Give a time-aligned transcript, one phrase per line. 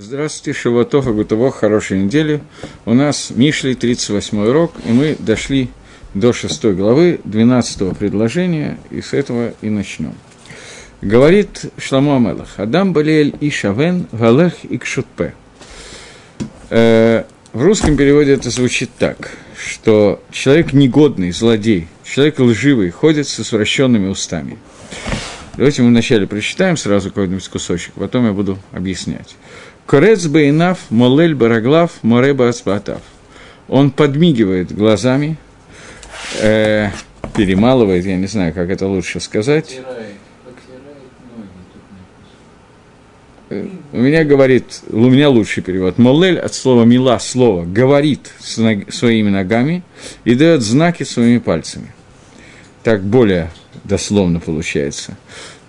[0.00, 2.40] Здравствуйте, Шаватоха, Гутово, хорошей недели.
[2.84, 5.70] У нас Мишли, 38 урок, и мы дошли
[6.14, 10.14] до 6 главы, 12 предложения, и с этого и начнем.
[11.02, 15.34] Говорит Шламу Амелах, Адам Балиэль и Шавен, Галех и Кшутпе.
[16.70, 23.40] Э, в русском переводе это звучит так, что человек негодный, злодей, человек лживый, ходит с
[23.40, 24.58] извращенными устами.
[25.58, 29.34] Давайте мы вначале прочитаем сразу какой-нибудь кусочек, потом я буду объяснять.
[29.88, 33.00] Корец бейнав, молель бараглав, мореба асбатав.
[33.68, 35.38] Он подмигивает глазами,
[36.42, 36.90] э,
[37.34, 39.80] перемалывает, я не знаю, как это лучше сказать.
[43.48, 45.96] Э, у меня говорит, у меня лучший перевод.
[45.96, 49.82] Молель от слова мила, слово, говорит своими ногами
[50.24, 51.94] и дает знаки своими пальцами.
[52.82, 53.50] Так более
[53.84, 55.16] дословно получается.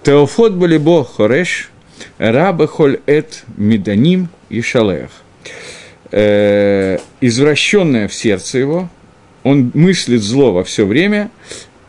[0.03, 1.71] Теофот балибо хореш,
[2.17, 5.09] Раба холь эт меданим и шалех.
[6.11, 8.89] Э, извращенное в сердце его,
[9.43, 11.29] он мыслит зло во все время,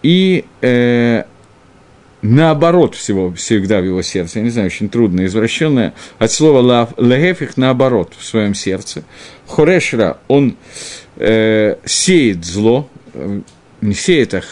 [0.03, 1.25] и э,
[2.23, 7.57] наоборот всего всегда в его сердце, я не знаю, очень трудно, извращенное, от слова легефих
[7.57, 9.05] наоборот в своем сердце.
[9.47, 10.57] Хорешра, он
[11.17, 12.89] э, сеет зло,
[13.81, 14.43] не сеет, а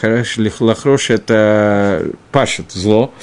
[0.59, 3.13] лахрош это пашет зло,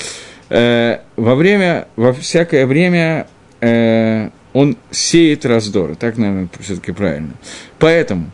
[0.49, 3.27] э, во время, во всякое время
[3.61, 7.33] э, он сеет раздор, так, наверное, все-таки правильно.
[7.79, 8.31] Поэтому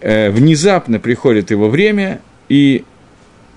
[0.00, 2.84] э, внезапно приходит его время, и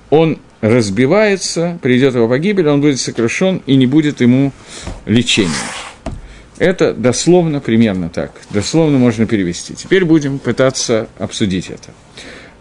[0.09, 4.51] он разбивается, придет его погибель, он будет сокрушен, и не будет ему
[5.05, 5.51] лечения.
[6.57, 8.31] Это дословно, примерно так.
[8.49, 9.75] Дословно можно перевести.
[9.75, 11.91] Теперь будем пытаться обсудить это.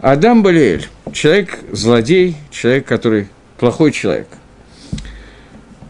[0.03, 4.29] Адам Балиэль, человек злодей, человек, который плохой человек–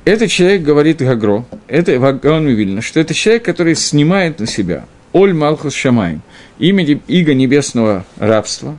[0.06, 5.34] этот человек говорит Гагро, это Вагон Вильна, что это человек, который снимает на себя Оль
[5.34, 6.20] Малхус Шамай,
[6.58, 8.78] имя Иго небесного рабства,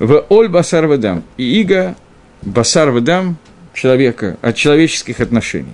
[0.00, 1.94] в Оль Басар Вадам, и Иго
[2.42, 3.38] Басар Вадам
[3.72, 5.72] человека, от человеческих отношений.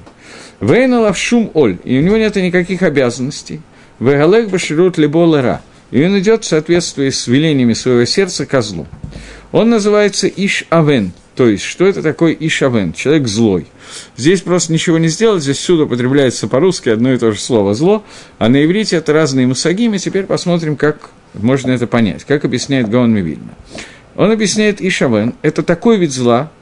[0.60, 3.62] Вейна Лавшум Оль, и у него нет никаких обязанностей.
[4.00, 8.86] Вегалех Баширут Либолера, и он идет в соответствии с велениями своего сердца козлу.
[9.50, 13.66] Он называется Иш Авен, то есть, что это такое Ишавен, человек злой.
[14.14, 18.04] Здесь просто ничего не сделать, здесь всюду употребляется по-русски одно и то же слово «зло»,
[18.36, 23.14] а на иврите это разные мусагимы, теперь посмотрим, как можно это понять, как объясняет Гаон
[23.14, 23.54] Мивильна.
[24.16, 26.52] Он объясняет Ишавен, это такой вид зла,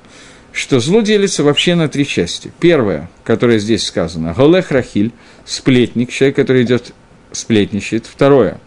[0.52, 2.52] что зло делится вообще на три части.
[2.60, 5.10] Первое, которое здесь сказано, Голех Рахиль,
[5.44, 6.92] сплетник, человек, который идет
[7.32, 8.06] сплетничает.
[8.06, 8.60] Второе,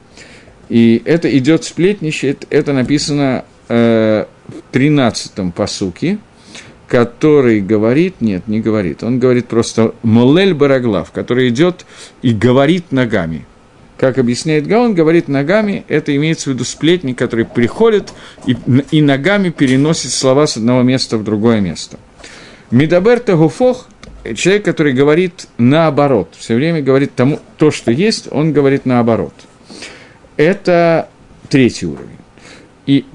[0.67, 4.25] и это идет сплетничает, это написано э,
[4.71, 6.19] 13-м посуке,
[6.87, 11.85] который говорит, нет, не говорит, он говорит просто «молель бараглав», который идет
[12.21, 13.45] и говорит ногами.
[13.97, 18.11] Как объясняет Гаон, говорит ногами, это имеется в виду сплетник, который приходит
[18.45, 18.57] и,
[18.89, 21.99] и ногами переносит слова с одного места в другое место.
[22.71, 23.87] Медаберта Гуфох–
[24.35, 29.33] человек, который говорит наоборот, все время говорит тому, то, что есть, он говорит наоборот.
[30.37, 31.09] Это
[31.49, 32.17] третий уровень.
[32.85, 33.05] И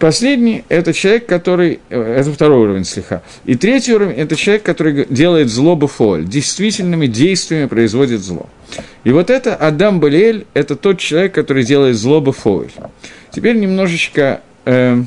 [0.00, 1.80] Последний– это человек, который…
[1.90, 3.22] Э, это второй уровень слеха.
[3.44, 8.48] И третий уровень– это человек, который делает зло буфоль, действительными действиями производит зло.
[9.04, 12.70] И вот это Адам Балиэль– это тот человек, который делает зло буфоль.
[13.30, 14.40] Теперь немножечко…
[14.64, 15.02] Э,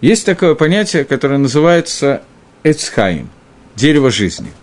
[0.00, 2.22] есть такое понятие, которое называется
[2.64, 3.28] Эцхайм–
[3.76, 4.48] дерево жизни–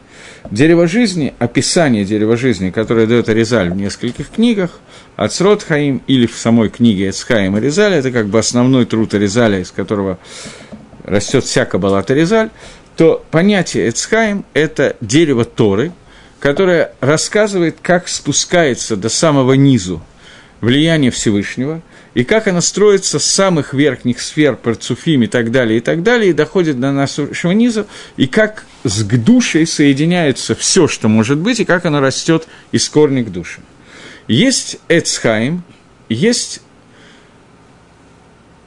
[0.51, 4.79] Дерево жизни, описание дерева жизни, которое дает Аризаль в нескольких книгах,
[5.15, 9.71] Ацрот Хаим или в самой книге Эцхаим Аризаль, это как бы основной труд Аризаля, из
[9.71, 10.19] которого
[11.03, 12.49] растет вся каббалат Аризаль,
[12.97, 15.91] то понятие Эцхаим– это дерево Торы,
[16.39, 20.01] которое рассказывает, как спускается до самого низу
[20.61, 21.81] влияние Всевышнего–
[22.15, 26.31] и как она строится с самых верхних сфер, парцуфим и так далее, и так далее,
[26.31, 31.65] и доходит до нашего низа, и как с душей соединяется все, что может быть, и
[31.65, 33.59] как оно растет из корня к душе.
[34.27, 35.63] Есть Эцхайм,
[36.09, 36.61] есть...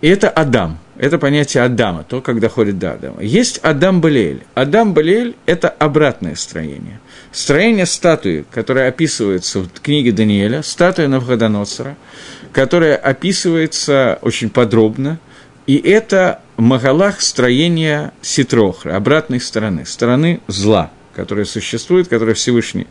[0.01, 3.21] И это Адам, это понятие Адама, то, как доходит до Адама.
[3.21, 4.45] Есть Адам Балиэль.
[4.55, 7.01] Адам Балиэль– это обратное строение.
[7.33, 11.97] Строение статуи, которое описывается в книге Даниэля, статуя Навходоносора–
[12.53, 15.19] которая описывается очень подробно,
[15.67, 22.87] и это Магалах строения Ситрохра, обратной стороны, стороны зла, которая существует, которая Всевышний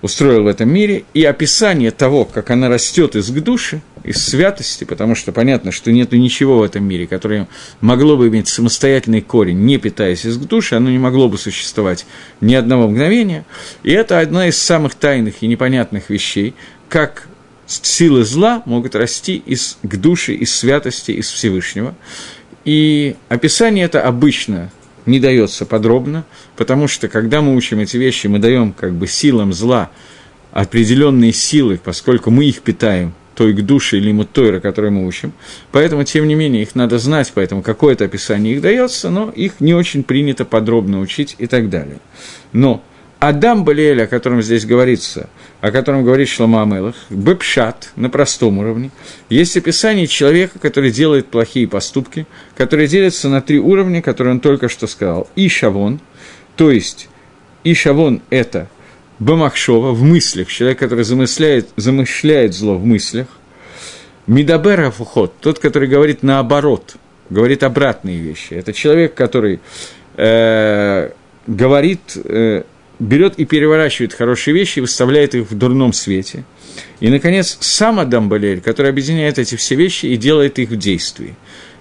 [0.00, 5.14] устроил в этом мире, и описание того, как она растет из души, из святости, потому
[5.14, 7.48] что понятно, что нет ничего в этом мире, которое
[7.80, 12.06] могло бы иметь самостоятельный корень, не питаясь из души, оно не могло бы существовать
[12.40, 13.44] ни одного мгновения.
[13.82, 16.54] И это одна из самых тайных и непонятных вещей,
[16.88, 17.26] как
[17.66, 21.94] силы зла могут расти из к душе, из святости, из Всевышнего.
[22.64, 24.70] И описание это обычно
[25.08, 26.24] не дается подробно,
[26.56, 29.90] потому что когда мы учим эти вещи, мы даем как бы силам зла
[30.52, 35.32] определенные силы, поскольку мы их питаем, той к душе или мутойра, который мы учим.
[35.70, 39.74] Поэтому, тем не менее, их надо знать, поэтому какое-то описание их дается, но их не
[39.74, 41.98] очень принято подробно учить и так далее.
[42.52, 42.82] Но
[43.20, 45.28] Адам Балиэль, о котором здесь говорится,
[45.60, 48.90] о котором говорит Шлома Амелах, Бепшат на простом уровне,
[49.28, 52.26] есть описание человека, который делает плохие поступки,
[52.56, 55.28] который делится на три уровня, которые он только что сказал.
[55.34, 55.98] И Шавон,
[56.54, 57.08] то есть
[57.64, 58.68] и Шавон– это
[59.18, 63.26] Бамахшова в мыслях, человек, который замышляет, замышляет зло в мыслях.
[64.28, 66.94] Мидабер Афухот, тот, который говорит наоборот,
[67.30, 68.54] говорит обратные вещи.
[68.54, 69.58] Это человек, который
[70.16, 71.10] э,
[71.48, 72.62] говорит э,
[72.98, 76.44] берет и переворачивает хорошие вещи и выставляет их в дурном свете.
[77.00, 81.34] И, наконец, сам Адам Балель, который объединяет эти все вещи и делает их в действии.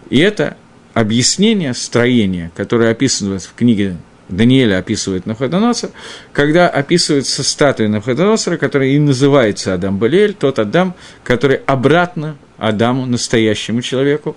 [0.10, 0.58] И это
[0.94, 3.98] объяснение строения, которое описано в книге
[4.30, 5.92] Даниэля описывает Навходоносор,
[6.34, 13.82] когда описывается статуя Навходоносора, которая и называется Адам Балель, тот Адам, который обратно Адаму, настоящему
[13.82, 14.36] человеку,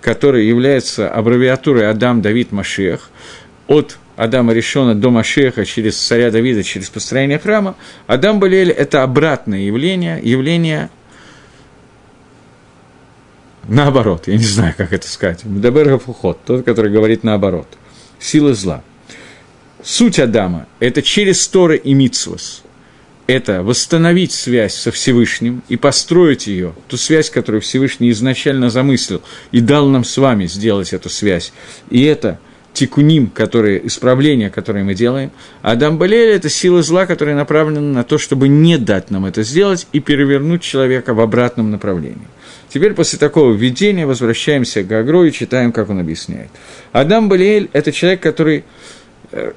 [0.00, 3.10] который является аббревиатурой Адам Давид Машех,
[3.66, 7.74] от Адама Решона до Машеха, через царя Давида, через построение храма,
[8.06, 10.90] Адам Балиэль– это обратное явление, явление
[13.66, 15.44] наоборот, я не знаю, как это сказать.
[15.44, 17.66] Мдабергов уход, тот, который говорит наоборот.
[18.20, 18.84] Сила зла.
[19.82, 22.62] Суть Адама– это через Торы и Мицвос.
[23.26, 29.60] Это восстановить связь со Всевышним и построить ее, ту связь, которую Всевышний изначально замыслил и
[29.60, 31.52] дал нам с вами сделать эту связь.
[31.90, 32.38] И это–
[32.72, 35.30] тикуним, которые, исправления, которые мы делаем.
[35.62, 39.86] А Дамбалель– это сила зла, которая направлена на то, чтобы не дать нам это сделать
[39.92, 42.26] и перевернуть человека в обратном направлении.
[42.68, 46.48] Теперь после такого введения возвращаемся к Агро и читаем, как он объясняет.
[46.92, 48.64] Адам Балиэль– это человек, который…
[49.30, 49.52] Э,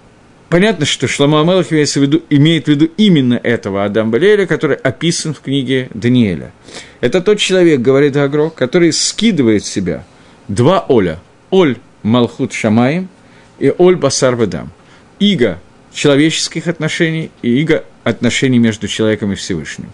[0.50, 4.76] понятно, что Шлома Амелах имеет в, виду, имеет в виду именно этого Адам Балиэля, который
[4.76, 6.52] описан в книге Даниэля.
[7.00, 10.04] Это тот человек, говорит Агро, который скидывает в себя
[10.50, 11.20] два Оля.
[11.52, 13.10] Оль Малхут Шамаем
[13.58, 14.72] и Оль Басар Ведам.
[15.20, 15.60] Иго
[15.92, 19.92] человеческих отношений и иго отношений между человеком и Всевышним.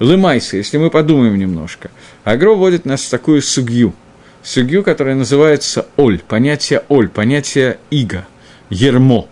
[0.00, 1.92] Лымайся, если мы подумаем немножко.
[2.24, 3.94] Агро вводит нас в такую сугью.
[4.42, 8.26] Сугью, которая называется Оль, понятие Оль, понятие иго,
[8.68, 9.28] ермо.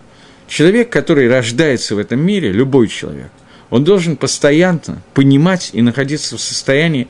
[0.47, 3.31] Человек, который рождается в этом мире, любой человек,
[3.69, 7.09] он должен постоянно понимать и находиться в состоянии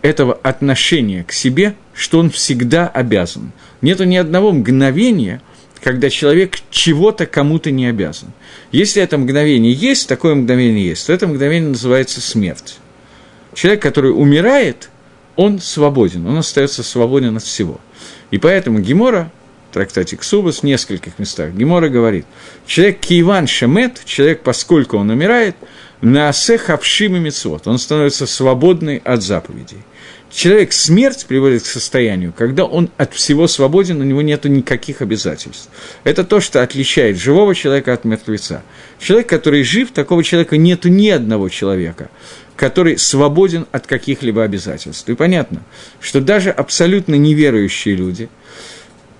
[0.00, 3.52] этого отношения к себе, что он всегда обязан.
[3.80, 5.40] Нету ни одного мгновения,
[5.82, 8.32] когда человек чего-то кому-то не обязан.
[8.72, 12.78] Если это мгновение есть, такое мгновение есть, то это мгновение называется смерть.
[13.54, 14.88] Человек, который умирает,
[15.36, 17.80] он свободен, он остается свободен от всего.
[18.30, 19.30] И поэтому Гемора,
[19.72, 22.24] трактате Ксубас, в нескольких местах, Гемора говорит,
[22.66, 25.56] человек Киеван Шемет, человек, поскольку он умирает,
[26.00, 29.78] на асех обшим и мецвод, он становится свободный от заповедей
[30.34, 35.68] человек смерть приводит к состоянию, когда он от всего свободен, у него нет никаких обязательств.
[36.02, 38.62] Это то, что отличает живого человека от мертвеца.
[38.98, 42.10] Человек, который жив, такого человека нет ни одного человека,
[42.56, 45.08] который свободен от каких-либо обязательств.
[45.08, 45.62] И понятно,
[46.00, 48.28] что даже абсолютно неверующие люди–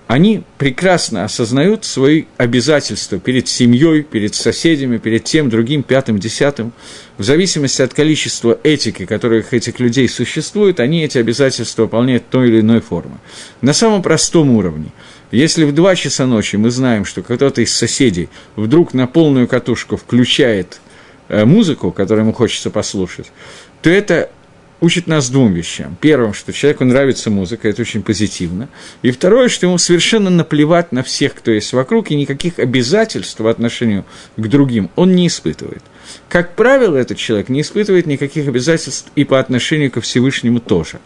[0.07, 6.73] они прекрасно осознают свои обязательства перед семьей, перед соседями, перед тем, другим, пятым, десятым.
[7.17, 12.59] В зависимости от количества этики, которых этих людей существует, они эти обязательства выполняют той или
[12.59, 13.17] иной формы.
[13.61, 14.91] На самом простом уровне.
[15.31, 19.97] Если в 2 часа ночи мы знаем, что кто-то из соседей вдруг на полную катушку
[19.97, 20.79] включает
[21.29, 23.31] э, музыку, которую ему хочется послушать,
[23.81, 24.29] то это
[24.85, 25.97] учит нас двум вещам.
[25.99, 28.69] Первым, что человеку нравится музыка, это очень позитивно.
[29.01, 33.49] И второе, что ему совершенно наплевать на всех, кто есть вокруг, и никаких обязательств по
[33.49, 34.05] отношению
[34.37, 35.81] к другим он не испытывает.
[36.29, 40.99] Как правило, этот человек не испытывает никаких обязательств и по отношению ко Всевышнему тоже.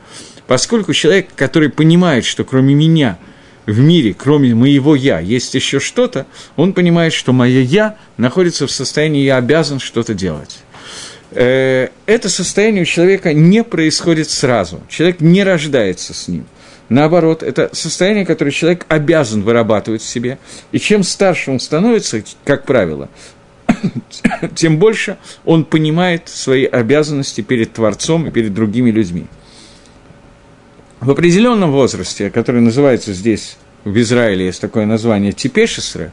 [0.45, 3.17] Поскольку человек, который понимает, что кроме меня
[3.65, 6.25] в мире, кроме моего «я», есть еще что-то,
[6.57, 10.59] он понимает, что мое «я» находится в состоянии «я обязан что-то делать».
[11.31, 14.81] Э, это состояние у человека не происходит сразу.
[14.89, 16.45] Человек не рождается с ним.
[16.89, 20.39] Наоборот, это состояние, которое человек обязан вырабатывать в себе.
[20.71, 23.09] И чем старше он становится, как правило,
[24.55, 29.27] тем больше он понимает свои обязанности перед Творцом и перед другими людьми.
[30.99, 36.11] В определенном возрасте, который называется здесь, в Израиле есть такое название Типешесре,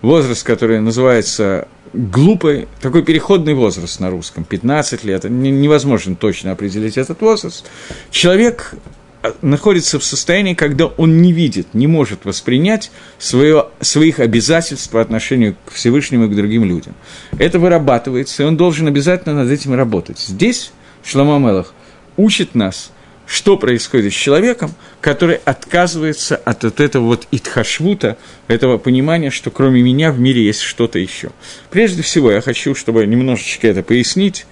[0.00, 7.20] возраст, который называется глупый, такой переходный возраст на русском, 15 лет, невозможно точно определить этот
[7.20, 7.66] возраст,
[8.10, 8.74] человек
[9.22, 15.00] а, находится в состоянии, когда он не видит, не может воспринять свое, своих обязательств по
[15.00, 16.94] отношению к Всевышнему и к другим людям.
[17.38, 20.18] Это вырабатывается, и он должен обязательно над этим работать.
[20.18, 20.72] Здесь
[21.04, 21.74] Шламо Мелах
[22.16, 22.90] учит нас–
[23.32, 29.80] что происходит с человеком, который отказывается от вот этого вот итхашвута, этого понимания, что кроме
[29.80, 31.30] меня в мире есть что-то еще.
[31.70, 34.44] Прежде всего, я хочу, чтобы немножечко это пояснить.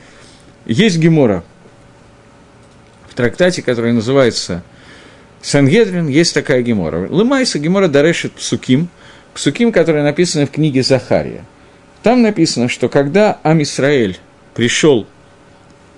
[0.65, 1.45] Есть Гемора
[3.11, 4.63] в трактате, который называется
[5.43, 7.07] Сангедрин, есть такая Гемора.
[7.11, 8.89] Лымайса Гемора дарешит псуким,
[9.35, 11.45] псуким, которые написаны в книге Захария.
[12.03, 14.19] Там написано, что когда Амисраэль
[14.55, 15.07] пришел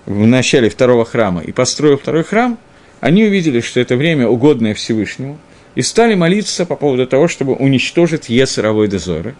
[0.05, 2.59] в начале второго храма и построил второй храм–
[3.03, 5.37] они увидели, что это время угодное Всевышнему,
[5.75, 9.35] и стали молиться по поводу того, чтобы уничтожить Ецеровой дозоры.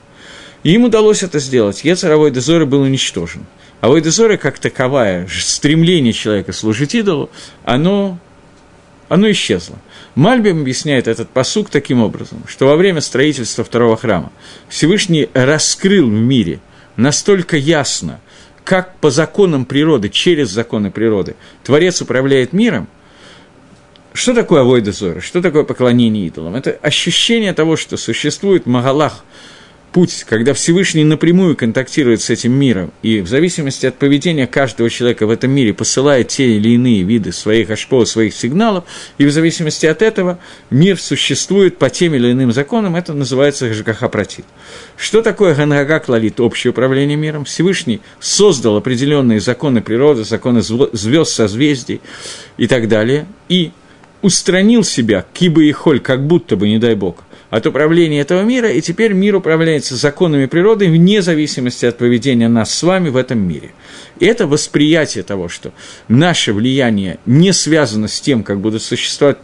[0.65, 1.85] И им удалось это сделать.
[1.85, 3.47] Ецеровой дозоры был уничтожен.
[3.81, 7.31] А Войдозоры, как таковая, стремление человека служить идолу,
[7.63, 8.19] оно,
[9.09, 9.77] оно исчезло.
[10.17, 14.33] Мальбим объясняет этот посук таким образом, что во время строительства второго храма
[14.69, 16.59] Всевышний раскрыл в мире
[16.97, 18.21] настолько ясно,
[18.65, 22.89] как по законам природы, через законы природы, Творец управляет миром–
[24.13, 25.21] что такое авойда Зора?
[25.21, 26.55] Что такое поклонение идолам?
[26.55, 29.25] Это ощущение того, что существует Магалах,
[29.93, 35.27] путь, когда Всевышний напрямую контактирует с этим миром, и в зависимости от поведения каждого человека
[35.27, 38.85] в этом мире посылает те или иные виды своих ашпо, своих сигналов,
[39.19, 40.39] и в зависимости от этого
[40.71, 44.47] мир существует по тем или иным законам, это называется Гашгахапротит.
[44.97, 47.45] Что такое Ганага Клалит, общее управление миром?
[47.45, 52.01] Всевышний создал определенные законы природы, законы звезд, созвездий
[52.57, 53.73] и так далее, и
[54.23, 57.17] устранил себя, кибы и холь, как будто бы, не дай бог,
[57.51, 62.75] от управления этого мира, и теперь мир управляется законами природы вне зависимости от поведения нас
[62.75, 63.73] с вами в этом мире.
[64.21, 65.73] И это восприятие того, что
[66.09, 69.37] наше влияние не связано с тем, как будут существовать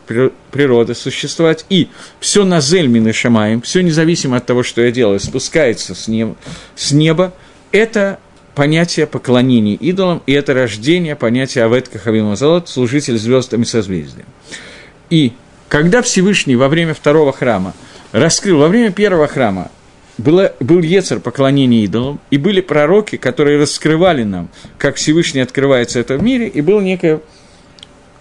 [0.50, 5.20] природа, существовать, и все на зельмин и шамаем, все независимо от того, что я делаю,
[5.20, 6.34] спускается с неба,
[6.76, 7.34] с неба
[7.72, 8.20] это
[8.54, 14.24] понятие поклонения идолам, и это рождение понятия Авет Кахавима Залот, служитель звездами созвездия.
[15.10, 15.32] И
[15.68, 17.74] когда Всевышний во время второго храма
[18.12, 19.70] раскрыл, во время первого храма
[20.16, 24.48] было, был Ецер поклонения идолам, и были пророки, которые раскрывали нам,
[24.78, 27.20] как Всевышний открывается в этом мире, и было некое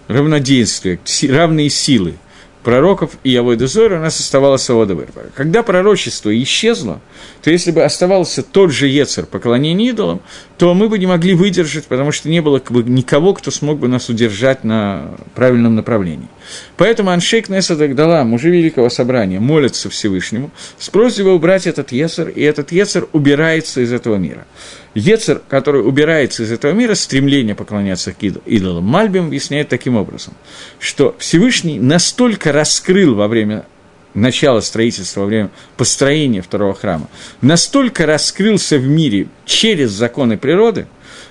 [0.08, 2.14] равнодействие, равные силы–
[2.62, 5.26] пророков и Явойда Зора, у нас оставалась свобода выбора.
[5.34, 7.00] Когда пророчество исчезло,
[7.42, 10.20] то если бы оставался тот же Ецер поклонение идолам,
[10.56, 13.88] то мы бы не могли выдержать, потому что не было бы никого, кто смог бы
[13.88, 16.28] нас удержать на правильном направлении.
[16.76, 22.42] Поэтому Аншейк Несадак дала, мужи Великого Собрания, молятся Всевышнему с просьбой убрать этот Ецер, и
[22.42, 24.46] этот Ецер убирается из этого мира.
[24.94, 28.14] Ецер, который убирается из этого мира, стремление поклоняться
[28.46, 28.84] идолам.
[28.84, 30.34] Мальбим объясняет таким образом,
[30.78, 33.66] что Всевышний настолько раскрыл во время
[34.14, 37.08] начала строительства, во время построения второго храма,
[37.42, 40.86] настолько раскрылся в мире через законы природы,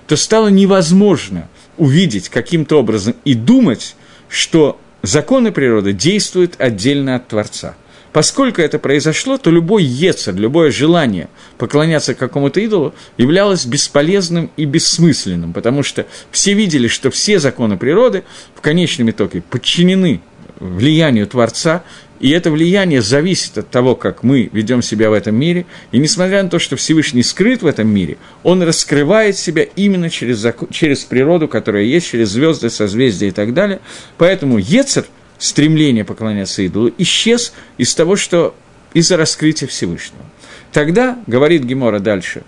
[0.05, 3.95] то стало невозможно увидеть каким-то образом и думать,
[4.29, 7.75] что законы природы действуют отдельно от Творца–
[8.17, 15.53] Поскольку это произошло, то любой ецер, любое желание поклоняться какому-то идолу являлось бесполезным и бессмысленным,
[15.53, 18.23] потому что все видели, что все законы природы
[18.55, 20.21] в конечном итоге подчинены
[20.59, 21.83] влиянию Творца,
[22.19, 25.67] и это влияние зависит от того, как мы ведем себя в этом мире.
[25.91, 30.43] И несмотря на то, что Всевышний скрыт в этом мире, он раскрывает себя именно через,
[30.71, 33.79] через природу, которая есть, через звезды, созвездия и так далее.
[34.17, 35.05] Поэтому Ецер–
[35.39, 38.55] стремление поклоняться идолу исчез из того, что
[38.93, 40.23] из-за раскрытия Всевышнего.
[40.71, 42.43] Тогда, говорит Гемора дальше,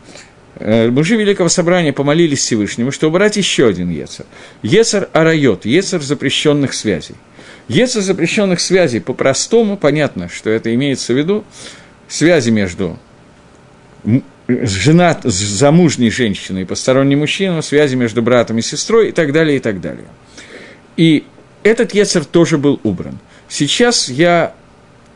[0.55, 4.25] «Э, мужи Великого Собрания помолились Всевышнему, чтобы убрать еще один Ецер.
[4.62, 7.15] Ецер арайот, Ецер запрещенных связей.
[7.67, 11.46] Ецер запрещенных связей по-простому, понятно, что это имеется в виду,
[12.08, 12.98] связи между
[14.48, 19.60] жена, замужней женщиной и посторонним мужчиной, связи между братом и сестрой и так далее, и
[19.60, 20.08] так далее.
[20.98, 21.24] И
[21.63, 23.20] этот Ецер тоже был убран.
[23.48, 24.54] Сейчас я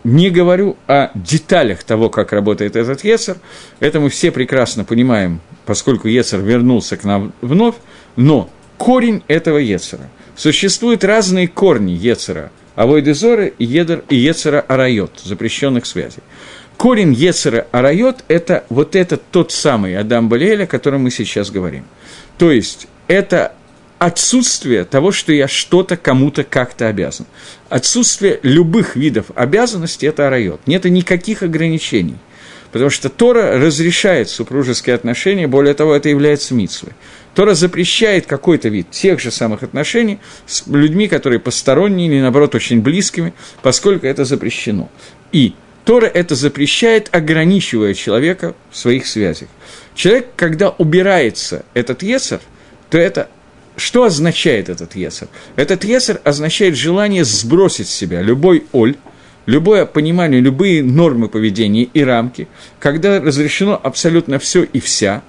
[0.03, 3.37] не говорю о деталях того, как работает этот Ецер,
[3.79, 7.75] это мы все прекрасно понимаем, поскольку Ецер вернулся к нам вновь,
[8.15, 10.09] но корень этого Ецера.
[10.35, 16.23] Существуют разные корни Ецера, Авойдезора и, Едер, и Ецера Арайот, запрещенных связей.
[16.77, 21.85] корень Ецера Арайот– это вот этот тот самый Адам Балиэль, о котором мы сейчас говорим.
[22.37, 23.53] То есть, это
[23.99, 27.25] отсутствие того, что я что-то кому-то как-то обязан.
[27.69, 30.61] Отсутствие любых видов обязанностей– это арайот.
[30.67, 32.17] Нет никаких ограничений.
[32.71, 36.93] Потому что Тора разрешает супружеские отношения, более того, это является митсвой.
[37.35, 42.81] Тора запрещает какой-то вид тех же самых отношений с людьми, которые посторонние или, наоборот, очень
[42.81, 44.89] близкими, поскольку это запрещено.
[45.31, 45.53] И
[45.85, 49.49] Тора это запрещает, ограничивая человека в своих связях.
[49.95, 52.39] Человек, когда убирается этот есер,
[52.89, 53.29] то это
[53.75, 55.27] что означает этот есер?
[55.55, 58.95] Этот есер означает желание сбросить с себя любой оль,
[59.45, 62.47] любое понимание, любые нормы поведения и рамки,
[62.79, 65.23] когда разрешено абсолютно все и вся,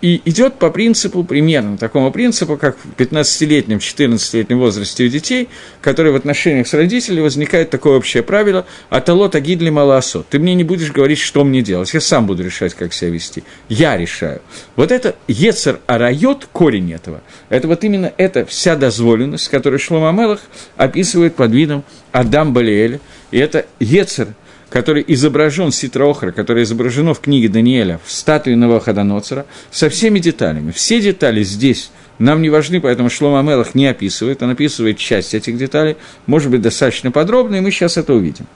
[0.00, 5.48] и идет по принципу, примерно такому принципу, как в 15-летнем, 14-летнем возрасте у детей,
[5.80, 10.24] которые в отношениях с родителями возникает такое общее правило «Аталот агидли малаасо».
[10.28, 13.42] Ты мне не будешь говорить, что мне делать, я сам буду решать, как себя вести.
[13.68, 14.40] Я решаю.
[14.76, 20.40] Вот это Ецер Арайот, корень этого, это вот именно эта вся дозволенность, которую Шлома Мелах
[20.76, 23.00] описывает под видом Адам Балиэля.
[23.30, 24.28] И это Ецер–
[24.70, 30.72] который изображен Ситроохра, который изображено в книге Даниэля, в статуе Новоходоноцера, со всеми деталями.
[30.72, 35.56] Все детали здесь нам не важны, поэтому Шлома Мелах не описывает, он описывает часть этих
[35.56, 35.96] деталей,
[36.26, 38.46] может быть, достаточно подробно, и мы сейчас это увидим.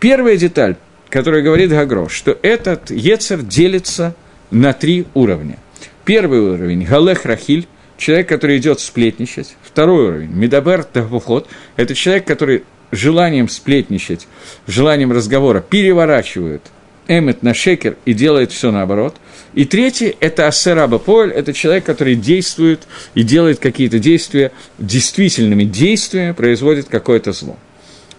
[0.00, 0.76] Первая деталь,
[1.10, 4.14] которая говорит Гагро, что этот Ецер делится
[4.50, 5.58] на три уровня.
[6.04, 9.56] Первый уровень– Галех Рахиль, человек, который идет сплетничать.
[9.62, 14.28] Второй уровень– Медабер Тахухот, это человек, который желанием сплетничать,
[14.66, 16.62] желанием разговора переворачивают
[17.08, 19.16] эмет на шекер и делает все наоборот.
[19.54, 26.32] И третий– это асераба поль, это человек, который действует и делает какие-то действия, действительными действиями
[26.32, 27.58] производит какое-то зло.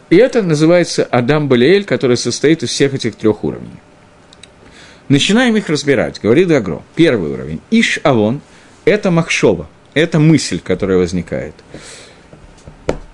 [0.10, 3.80] И это называется Адам Балиэль, который состоит из всех этих трех уровней.
[5.10, 6.84] Начинаем их разбирать, говорит Агро.
[6.96, 7.62] Первый уровень.
[7.72, 8.42] Иш Авон–
[8.86, 11.56] это махшова, это мысль, которая возникает.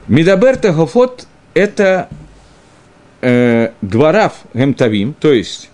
[0.07, 2.09] Медаберта Гофот это
[3.21, 5.69] э, дворав гемтавим, то есть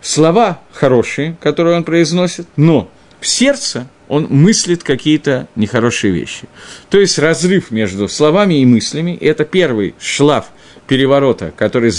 [0.00, 6.48] слова хорошие, которые он произносит, но в сердце он мыслит какие-то нехорошие вещи.
[6.90, 10.46] То есть разрыв между словами и мыслями– это первый шлаф
[10.86, 11.92] переворота, который,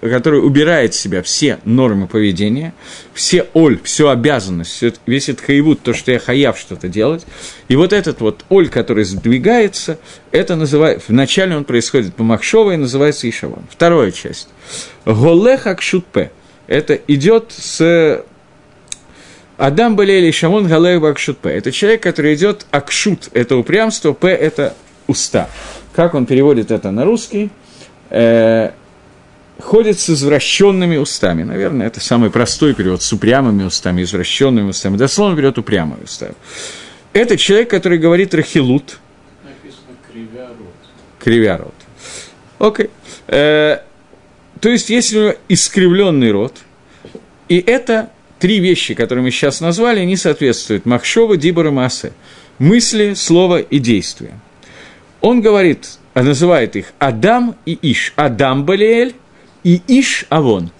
[0.00, 2.74] который убирает в себя все нормы поведения,
[3.12, 7.26] все оль, всю обязанность, все, весь этот хаевут, то, что я хаяв что-то делать.
[7.68, 9.98] И вот этот вот оль, который сдвигается,
[10.30, 13.64] это называется, вначале он происходит по Махшова и называется Ишавон.
[13.70, 14.48] Вторая часть.
[15.04, 16.30] Голех акшутпе.
[16.66, 18.24] Это идет с
[19.56, 21.50] Адам Балели Шамон Галех Бакшутпе.
[21.50, 24.74] Это человек, который идет акшут, это упрямство, п это
[25.06, 25.48] уста.
[25.94, 27.50] Как он переводит это на русский?
[28.14, 28.70] Э,
[29.60, 31.42] ходит с извращенными устами.
[31.42, 34.96] Наверное, это самый простой перевод, с упрямыми устами, извращенными устами.
[34.96, 36.34] Дословно перевод упрямыми устами.
[37.12, 38.98] Это человек, который говорит рахилут.
[39.42, 40.74] Написано кривя рот.
[41.18, 41.74] Кривя рот.
[42.58, 42.90] Окей.
[43.26, 43.78] Э,
[44.60, 46.58] то есть, если у него искривленный рот,
[47.48, 52.12] и это три вещи, которые мы сейчас назвали, они соответствуют Махшова, Дибора, Массе.
[52.58, 54.38] Мысли, слово и действие.
[55.20, 58.12] Он говорит, называет их Адам и Иш.
[58.16, 59.14] Адам Балиэль
[59.64, 60.70] и Иш Авон.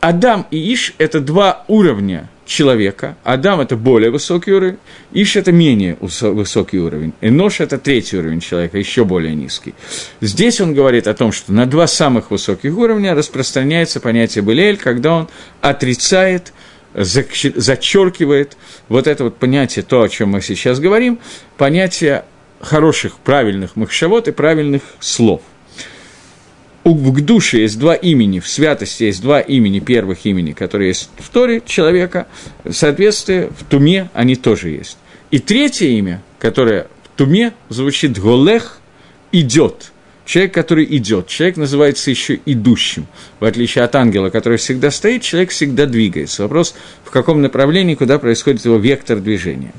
[0.00, 3.16] Адам и Иш– это два уровня человека.
[3.24, 4.76] Адам– это более высокий уровень,
[5.12, 7.14] Иш– это менее высокий уровень.
[7.22, 9.74] Энош– это третий уровень человека, еще более низкий.
[10.20, 15.14] Здесь он говорит о том, что на два самых высоких уровня распространяется понятие Балиэль, когда
[15.14, 15.28] он
[15.60, 16.52] отрицает
[16.94, 18.56] зачеркивает
[18.88, 21.18] вот это вот понятие, то, о чем мы сейчас говорим,
[21.56, 22.24] понятие
[22.64, 25.42] хороших, правильных махшавот и правильных слов.
[26.84, 31.08] У в душе есть два имени, в святости есть два имени, первых имени, которые есть
[31.18, 32.26] в Торе человека,
[32.70, 34.98] соответствие в Туме они тоже есть.
[35.30, 38.80] И третье имя, которое в Туме звучит Голех,
[39.32, 39.92] идет.
[40.26, 41.26] Человек, который идет.
[41.26, 43.06] Человек называется еще идущим.
[43.40, 46.42] В отличие от ангела, который всегда стоит, человек всегда двигается.
[46.42, 46.74] Вопрос,
[47.04, 49.72] в каком направлении, куда происходит его вектор движения.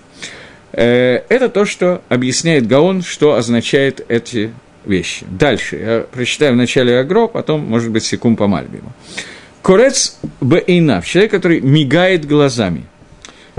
[0.77, 4.53] Э, это то, что объясняет Гаон, что означает эти
[4.85, 5.25] вещи.
[5.29, 5.77] Дальше.
[5.77, 8.91] Я прочитаю в начале Агро, потом, может быть, секунд по Мальбиму.
[9.61, 12.83] Корец бейнав, человек, который мигает глазами.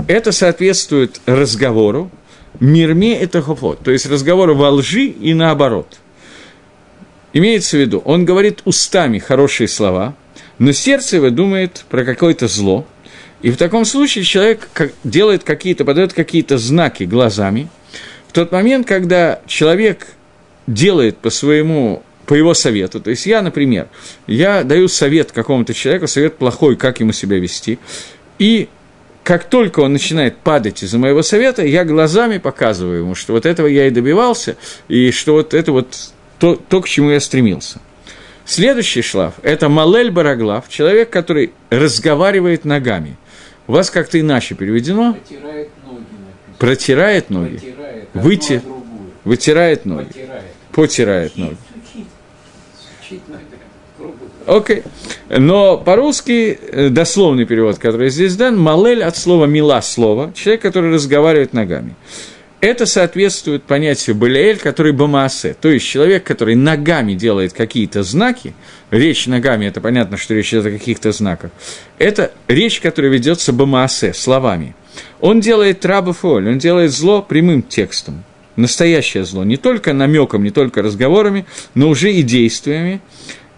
[0.07, 2.11] Это соответствует разговору,
[2.59, 5.97] мирме это хофот, то есть разговору во лжи и наоборот.
[7.33, 10.15] Имеется в виду, он говорит устами хорошие слова,
[10.59, 12.85] но сердце его думает про какое-то зло–
[13.41, 14.69] и в таком случае человек
[15.03, 17.69] делает какие-то, подает какие-то знаки глазами.
[18.27, 20.07] В тот момент, когда человек
[20.65, 22.99] делает по своему по его совету.
[22.99, 23.87] То есть я, например,
[24.27, 27.79] я даю совет какому-то человеку, совет плохой, как ему себя вести,
[28.37, 28.67] и
[29.23, 33.67] как только он начинает падать из-за моего совета, я глазами показываю ему, что вот этого
[33.67, 34.57] я и добивался,
[34.89, 37.79] и что вот это вот то, то к чему я стремился.
[38.45, 43.17] Следующий шлаф– это Малель Бараглав, человек, который разговаривает ногами.
[43.67, 45.13] У вас как-то иначе переведено?
[45.13, 45.99] Протирает ноги.
[45.99, 46.57] написано.
[46.57, 47.57] Протирает ноги.
[48.13, 48.61] Протирает.
[48.63, 49.11] Другую.
[49.25, 50.07] Вытирает ноги.
[50.71, 51.57] Потирает ноги.
[53.01, 53.21] Сучит.
[53.27, 53.47] Говоря.
[54.47, 54.83] Окей.
[55.29, 60.93] Но по-русски э, дословный перевод, который здесь дан, малель от слова мила слово, человек, который
[60.93, 61.95] разговаривает ногами.
[62.59, 68.55] Это соответствует понятию Балиэль, который бамаасе, то есть человек, который ногами делает какие-то знаки,
[68.89, 71.51] речь ногами, это понятно, что речь идет о каких-то знаках,
[71.99, 74.75] это речь, которая ведется бамаасе, словами.
[75.19, 78.23] Он делает трабафоль, он делает зло прямым текстом,
[78.55, 83.01] настоящее зло, не только намеком, не только разговорами, но уже и действиями.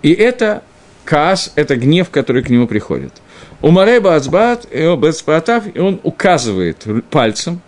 [0.02, 0.62] И это
[1.06, 3.14] каас, это гнев, который к нему приходит.
[3.62, 7.62] У Мареба Ацбат и Бецпатав, и он указывает пальцем,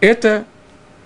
[0.00, 0.46] это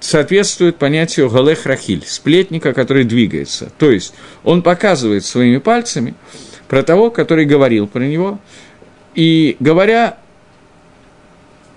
[0.04, 3.72] соответствует понятию галех рахиль, сплетника, который двигается.
[3.78, 4.12] То есть
[4.42, 6.14] он показывает своими пальцами
[6.68, 8.38] про того, который говорил про него,
[9.14, 10.18] и говоря,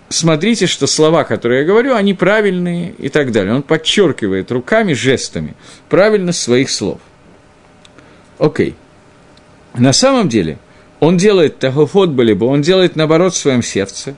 [0.09, 3.53] смотрите, что слова, которые я говорю, они правильные и так далее.
[3.53, 5.55] Он подчеркивает руками, жестами
[5.87, 6.99] правильность своих слов.
[8.39, 8.75] Окей.
[9.73, 10.57] На самом деле,
[10.99, 14.15] он делает тагофот балибо, он делает наоборот в своем сердце,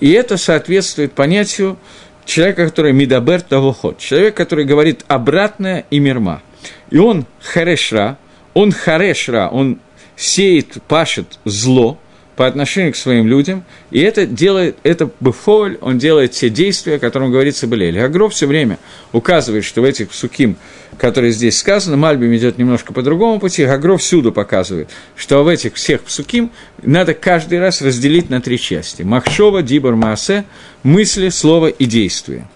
[0.00, 1.78] и это соответствует понятию
[2.24, 6.42] человека, который мидабер тавохот, человек, который говорит обратное и мирма.
[6.90, 8.18] И он харешра,
[8.54, 9.78] он харешра, он
[10.16, 11.98] сеет, пашет зло
[12.36, 16.98] по отношению к своим людям, и это делает, это бефоль, он делает те действия, о
[16.98, 17.98] которых говорится Белель.
[18.00, 18.78] Агро все время
[19.12, 20.56] указывает, что в этих суким,
[20.98, 25.74] которые здесь сказаны, Мальбим идет немножко по другому пути, Агро всюду показывает, что в этих
[25.74, 26.50] всех псуким
[26.82, 29.02] надо каждый раз разделить на три части.
[29.02, 30.44] Махшова, Дибор, Маасе,
[30.82, 32.48] мысли, слово и действие.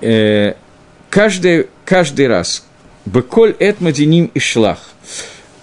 [0.00, 0.54] Э,
[1.10, 2.64] каждый, каждый раз
[3.04, 4.78] Беколь Этмадиним и Шлах.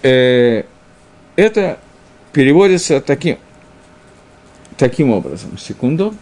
[0.02, 0.64] Э,
[1.36, 1.80] это
[2.34, 3.38] переводится таким,
[4.78, 5.58] таким образом.
[5.58, 6.14] Секунду.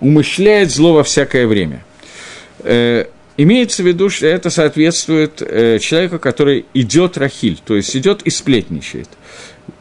[0.00, 1.84] Умышляет зло во всякое время.
[2.60, 3.06] Э,
[3.36, 8.30] имеется в виду, что это соответствует э, человеку, который идет рахиль, то есть идет и
[8.30, 9.08] сплетничает.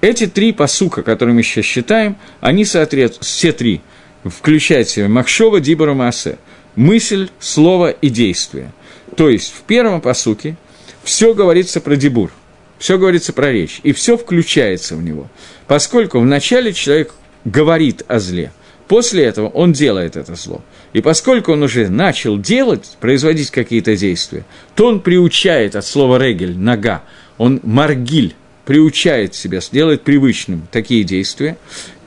[0.01, 3.81] Эти три посука, которые мы сейчас считаем, они соответствуют, все три,
[4.25, 6.37] включают в себя Дибора, Маасе,
[6.75, 8.73] мысль, слово и действие.
[9.15, 10.57] То есть в первом посуке
[11.03, 12.31] все говорится про Дибур,
[12.79, 15.29] все говорится про речь, и все включается в него.
[15.67, 17.13] Поскольку вначале человек
[17.45, 18.51] говорит о зле,
[18.87, 20.63] после этого он делает это зло.
[20.93, 26.57] И поскольку он уже начал делать, производить какие-то действия, то он приучает от слова «регель»–
[26.57, 27.03] «нога»,
[27.37, 31.57] он «маргиль», приучает себя, делает привычным такие действия,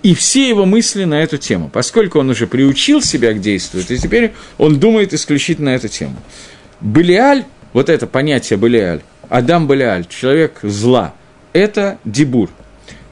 [0.02, 3.96] и все его мысли на эту тему, поскольку он уже приучил себя к действию, и
[3.96, 6.16] теперь он думает исключительно на эту тему.
[6.80, 11.14] Белиаль, вот это понятие Белиаль, Адам Белиаль, человек зла,
[11.54, 12.50] это дебур.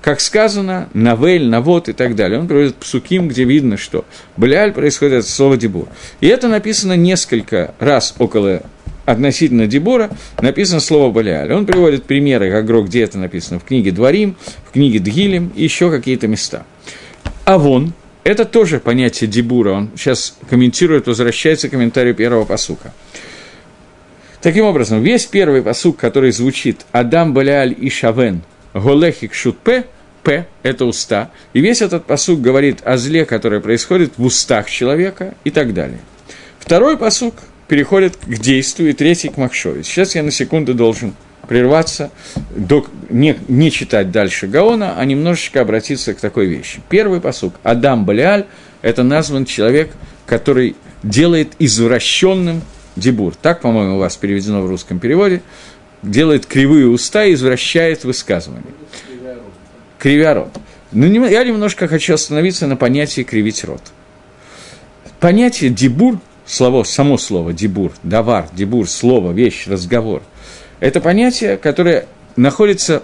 [0.03, 2.39] Как сказано, Навель, Навод и так далее.
[2.39, 4.05] Он приводит псуким, где видно, что
[4.37, 5.89] Белиаль происходит от слова дебур.
[6.21, 8.63] И это написано несколько раз около
[9.07, 10.11] относительно Дебора
[10.43, 11.51] написано слово Балиаль.
[11.55, 14.37] Он приводит примеры, как где это написано, в книге Дворим,
[14.69, 16.67] в книге Дгилем и еще какие-то места.
[17.47, 19.73] Авон– это тоже понятие Дебура.
[19.73, 22.93] Он сейчас комментирует, возвращается к комментарию первого посука.
[24.43, 29.85] Таким образом, весь первый посук, который звучит «Адам Балиаль и Шавен, Голехик Шутпе»,
[30.23, 35.35] П– это уста, и весь этот посук говорит о зле, которое происходит в устах человека
[35.45, 36.01] и так далее.
[36.59, 37.35] Второй посук
[37.69, 39.83] переходит к действию, и третий к Махшове.
[39.83, 41.15] Сейчас я на секунду должен
[41.49, 42.11] прерваться,
[43.09, 46.81] не, не читать дальше Гаона, а немножечко обратиться к такой вещи.
[46.89, 48.47] Первый посук Адам Балиаль–
[48.83, 49.91] это назван человек,
[50.27, 52.63] который делает извращенным
[53.01, 53.35] дебур.
[53.35, 55.43] Так, по-моему, у вас переведено в русском переводе.
[56.03, 58.63] Делает кривые уста и извращает высказывания.
[59.99, 60.51] Кривя рот.
[60.93, 63.83] Ну, я немножко хочу остановиться на понятии кривить рот.
[65.21, 70.23] Понятие дебур, слово, само слово дебур, давар, дебур, слово, вещь, разговор,
[70.81, 73.03] это понятие, которое находится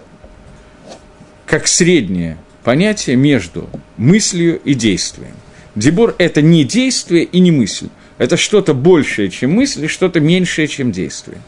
[1.45, 5.37] как среднее понятие между мыслью и действием.
[5.77, 7.89] Дебур– это не действие и не мысль.
[8.19, 11.39] Это что-то большее, чем мысль, и что-то меньшее, чем действие.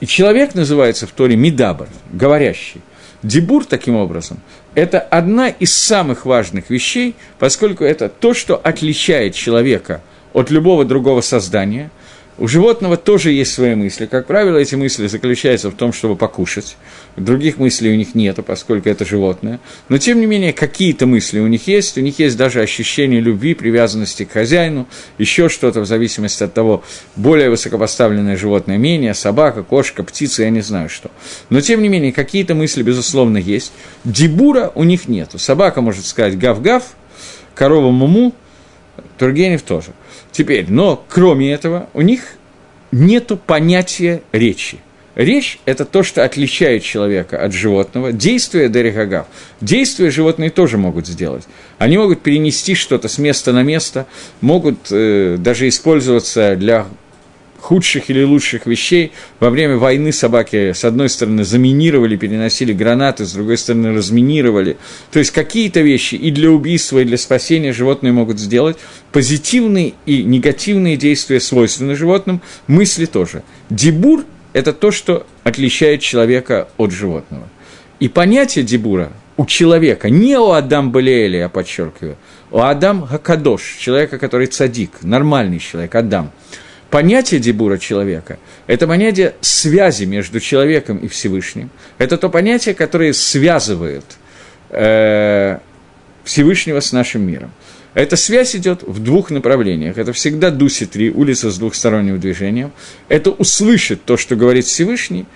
[0.00, 2.80] И человек называется в Торе Мидабр, говорящий.
[3.22, 4.40] Дебур, таким образом,
[4.74, 11.22] это одна из самых важных вещей, поскольку это то, что отличает человека от любого другого
[11.22, 11.90] создания.
[12.38, 14.04] У животного тоже есть свои мысли.
[14.04, 16.76] Как правило, эти мысли заключаются в том, чтобы покушать.
[17.16, 19.58] Других мыслей у них нет, поскольку это животное.
[19.88, 21.96] Но, тем не менее, какие-то мысли у них есть.
[21.96, 26.84] У них есть даже ощущение любви, привязанности к хозяину, еще что-то в зависимости от того,
[27.16, 31.10] более высокопоставленное животное, менее, собака, кошка, птица, я не знаю что.
[31.48, 33.72] Но, тем не менее, какие-то мысли, безусловно, есть.
[34.04, 35.30] Дебура у них нет.
[35.36, 36.84] Собака может сказать гав-гав,
[37.54, 38.34] корова муму,
[39.16, 39.92] Тургенев тоже–
[40.36, 42.34] Теперь, но кроме этого, у них
[42.92, 44.76] нет понятия речи.
[45.14, 48.12] Речь– это то, что отличает человека от животного.
[48.12, 49.28] Действия Дерихагав.
[49.62, 51.44] Действия животные тоже могут сделать.
[51.78, 54.06] Они могут перенести что-то с места на место,
[54.42, 56.86] могут э, даже использоваться для
[57.60, 59.12] худших или лучших вещей.
[59.40, 64.76] Во время войны собаки, с одной стороны, заминировали, переносили гранаты, с другой стороны, разминировали.
[65.12, 68.76] То есть какие-то вещи и для убийства, и для спасения животные могут сделать.
[69.12, 73.42] Позитивные и негативные действия свойственны животным, мысли тоже.
[73.70, 77.48] Дебур– это то, что отличает человека от животного.
[77.98, 82.16] И понятие дебура у человека, не у Адам Балиэля, я подчеркиваю,
[82.50, 86.30] у Адам Хакадош, человека, который цадик, нормальный человек, Адам–
[86.90, 91.70] понятие дебура человека– это понятие связи между человеком и Всевышним.
[91.98, 94.04] Это то понятие, которое связывает
[94.70, 95.58] э,
[96.24, 97.52] Всевышнего с нашим миром.
[97.94, 99.96] Эта связь идет в двух направлениях.
[99.96, 102.72] Это всегда дуси три, улица с двухсторонним движением.
[103.08, 105.26] Это услышать то, что говорит Всевышний,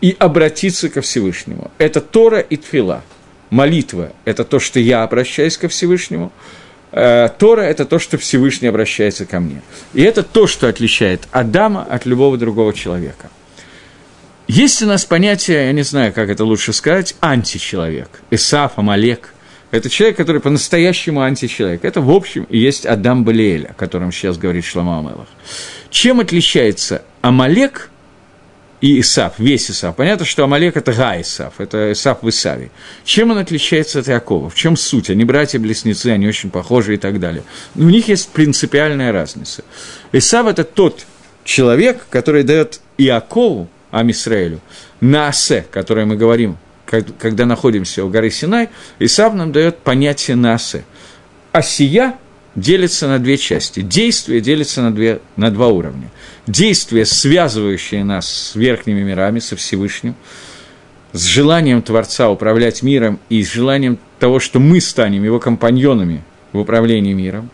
[0.00, 1.72] и обратиться ко Всевышнему.
[1.78, 3.02] Это Тора и Тфила.
[3.50, 6.32] Молитва– это то, что я обращаюсь ко Всевышнему–
[6.90, 9.62] Тора– это то, что Всевышний обращается ко мне.
[9.94, 13.30] И это то, что отличает Адама от любого другого человека.
[14.46, 18.08] Есть у нас понятие, я не знаю, как это лучше сказать, античеловек.
[18.30, 19.34] Исаф, Амалек.
[19.70, 21.84] Это человек, который по-настоящему античеловек.
[21.84, 25.28] Это, в общем, и есть Адам Балиэль, о котором сейчас говорит Шлама Амелах.
[25.90, 27.90] Чем отличается Амалек
[28.80, 29.96] и Исав, весь Исав.
[29.96, 32.70] Понятно, что Амалек– это Га Исав, это Исав в Исаве.
[33.04, 34.50] Чем он отличается от Иакова?
[34.50, 35.10] В чем суть?
[35.10, 37.42] Они братья-близнецы, они очень похожи и так далее.
[37.74, 39.64] Но у них есть принципиальная разница.
[40.12, 41.06] Исав– это тот
[41.44, 44.60] человек, который дает Иакову, Амисраэлю,
[45.00, 50.54] на Асе, которое мы говорим, когда находимся у горы Синай, Исав нам дает понятие на
[50.54, 50.84] Асе.
[51.52, 52.14] Асия
[52.54, 53.80] делится на две части.
[53.80, 56.10] Действие делится на, две, на два уровня.
[56.48, 60.14] Действие, связывающее нас с верхними мирами, со Всевышним,
[61.12, 66.58] с желанием Творца управлять миром и с желанием того, что мы станем его компаньонами в
[66.58, 67.50] управлении миром.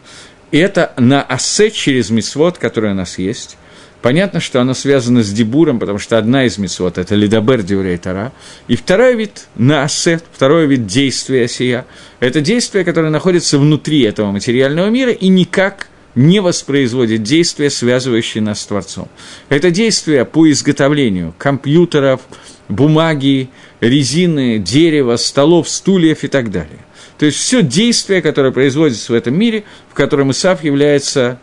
[0.52, 3.56] И это на осе через мисвод, который у нас есть.
[4.00, 8.32] Понятно, что оно связано с дебуром, потому что одна из мисвод– это лидабер диурей тара.
[8.68, 11.84] И второй вид на асе, второй вид действия сия–
[12.20, 18.60] это действие, которое находится внутри этого материального мира и никак не воспроизводит действия, связывающие нас
[18.60, 19.08] с Творцом.
[19.48, 22.20] Это действия по изготовлению компьютеров,
[22.68, 23.50] бумаги,
[23.80, 26.78] резины, дерева, столов, стульев и так далее.
[27.18, 31.38] То есть все действие, которое производится в этом мире, в котором Исаф является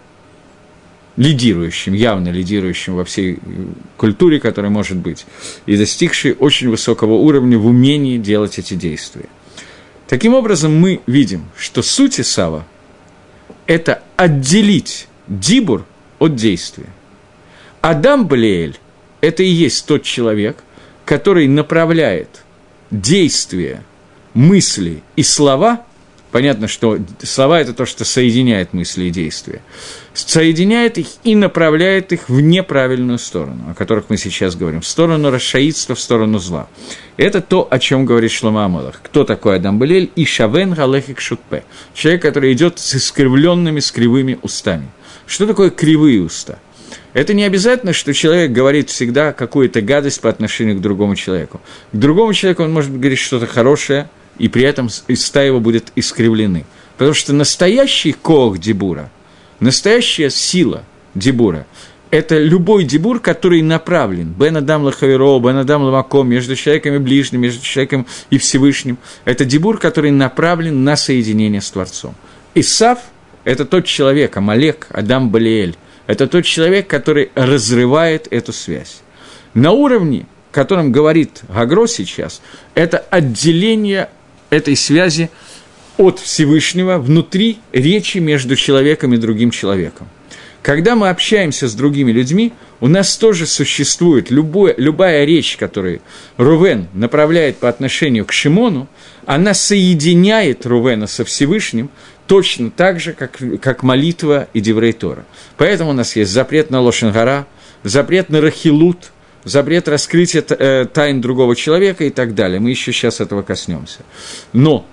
[1.18, 3.40] лидирующим, явно лидирующим во всей
[3.98, 5.26] культуре, которая может быть,
[5.66, 9.26] и достигший очень высокого уровня в умении делать эти действия.
[10.08, 12.66] Таким образом, мы видим, что суть Исава–
[13.67, 15.86] это отделить дибур
[16.19, 16.89] от действия.
[17.82, 18.78] Адам Блеэль–
[19.21, 20.63] это и есть тот человек,
[21.06, 22.43] который направляет
[22.91, 23.84] действия,
[24.34, 25.86] мысли и слова–
[26.32, 29.62] Понятно, что слова– это то, что соединяет мысли и действия.
[30.13, 35.30] Соединяет их и направляет их в неправильную сторону, о которых мы сейчас говорим, в сторону
[35.30, 36.70] расшаидства, в сторону зла.
[37.17, 39.02] Это то, о чем говорит Шлома Амалах.
[39.04, 40.10] Кто такой Адам Балель?
[40.15, 41.65] И Шавен Галехик Шутпе.
[41.94, 44.88] Человек, который идет с искривленными, с кривыми устами.
[45.28, 46.60] Что такое кривые уста?
[47.13, 51.60] Это не обязательно, что человек говорит всегда какую-то гадость по отношению к другому человеку.
[51.91, 54.10] К другому человеку он может говорить что-то хорошее–
[54.41, 56.65] и при этом уста его будут искривлены.
[56.97, 59.12] Потому что настоящий коах дебура,
[59.60, 61.67] настоящая сила дебура–
[62.10, 67.41] это любой дебур, который направлен Бен Адам Лахаверо, Бен Адам Ламаком, между человеком и ближним,
[67.41, 68.97] между человеком и Всевышним.
[69.25, 72.15] Это дебур, который направлен на соединение с Творцом.
[72.56, 72.99] Исав–
[73.43, 75.75] это тот человек, Амалек, Адам Балиэль,
[76.08, 79.01] это тот человек, который разрывает эту связь.
[79.54, 82.41] На уровне, о котором говорит Гагро сейчас,
[82.73, 84.10] это отделение
[84.52, 85.32] этой связи
[85.98, 90.08] от Всевышнего внутри речи между человеком и другим человеком.
[90.62, 96.02] Когда мы общаемся с другими людьми, у нас тоже существует любое, любая речь, которую
[96.38, 98.88] Рувен направляет по отношению к Шимону,
[99.26, 101.90] она соединяет Рувена со Всевышним
[102.28, 105.26] точно так же, как, как молитва и Деврей Тора.
[105.58, 107.48] Поэтому у нас есть запрет на Лошенгара,
[107.84, 109.12] запрет на Рахилут,
[109.43, 112.60] запрет раскрытия э, тайн другого человека и так далее.
[112.60, 113.99] Мы еще сейчас этого коснемся.
[114.54, 114.86] Но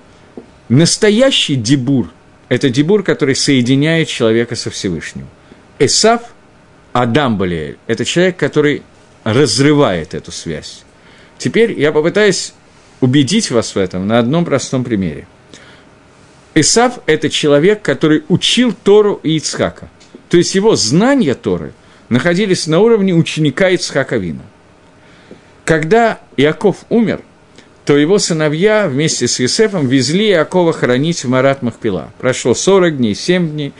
[0.69, 2.11] настоящий дебур–
[2.49, 5.29] это дебур, который соединяет человека со Всевышним.
[5.79, 6.23] Эсав,
[6.93, 8.83] Адам Балиэль– это человек, который
[9.25, 10.83] разрывает эту связь.
[11.37, 12.55] Теперь я попытаюсь
[13.01, 15.27] убедить вас в этом на одном простом примере.
[16.55, 19.89] Исав– это человек, который учил Тору и Ицхака.
[20.29, 21.73] То есть его знания Торы
[22.09, 24.43] находились на уровне ученика Ицхака Вина.
[25.65, 27.21] Когда Иаков умер,
[27.85, 32.13] то его сыновья вместе с Юсефом везли Иакова хоронить в Марат Махпила.
[32.19, 33.73] Прошло 40 дней, 7 дней,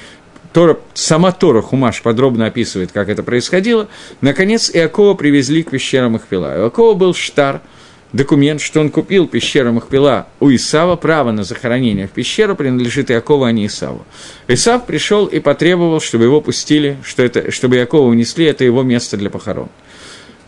[0.53, 3.89] Тора, сама Тора Хумаш подробно описывает, как это происходило.
[4.21, 6.57] Наконец, Иакова привезли к пещерам Махпила.
[6.57, 7.61] Иакова был штар–
[8.13, 13.45] документ, что он купил пещеру Махпила у Исава, право на захоронение в пещеру принадлежит Иакову,
[13.45, 14.05] а не Исаву.
[14.47, 19.17] Исав пришел и потребовал, чтобы его пустили, что это, чтобы Иакова унесли, это его место
[19.17, 19.69] для похорон.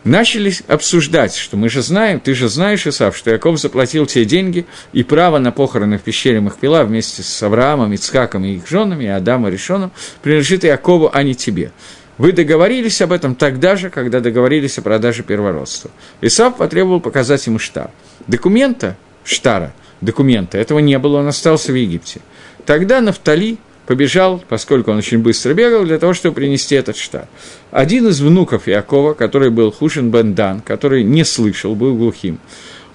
[0.03, 4.64] Начали обсуждать, что мы же знаем, ты же знаешь, Исав, что Яков заплатил те деньги,
[4.94, 9.09] и право на похороны в пещере Махпила вместе с Авраамом, Ицхаком и их женами, и
[9.09, 9.92] Адамом и Решоном
[10.23, 11.73] принадлежит Якову, а не тебе.
[12.20, 15.90] Вы договорились об этом тогда же, когда договорились о продаже первородства.
[16.20, 17.90] Исав потребовал показать ему штар.
[18.26, 22.20] Документа, штара, документа, этого не было, он остался в Египте.
[22.66, 23.56] Тогда Нафтали
[23.87, 27.26] побежал, поскольку он очень быстро бегал, для того, чтобы принести этот штар.
[27.70, 32.38] Один из внуков Якова, который был Хушин Бендан, который не слышал, был глухим,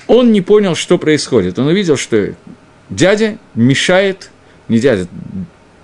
[0.06, 1.58] он не понял, что происходит.
[1.58, 2.36] Он увидел, что
[2.92, 4.30] дядя мешает,
[4.68, 5.08] не дядя,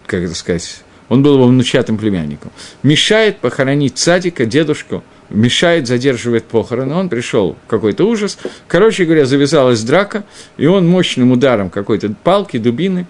[0.05, 6.95] как это сказать, он был его внучатым племянником, мешает похоронить цадика, дедушку, мешает, задерживает похороны,
[6.95, 8.37] он пришел в какой-то ужас.
[8.69, 10.23] Короче говоря, завязалась драка,
[10.55, 13.07] и он мощным ударом какой-то палки, дубины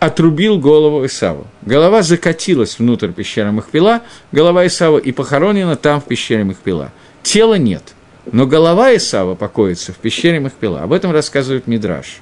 [0.00, 1.46] отрубил голову Исаву.
[1.62, 6.90] Голова закатилась внутрь пещеры Махпила, голова Исава и похоронена там, в пещере Махпила.
[7.22, 7.94] Тела нет,
[8.32, 10.82] но голова Исава покоится в пещере Махпила.
[10.82, 12.18] Об этом рассказывает Мидраш.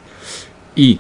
[0.77, 0.99] И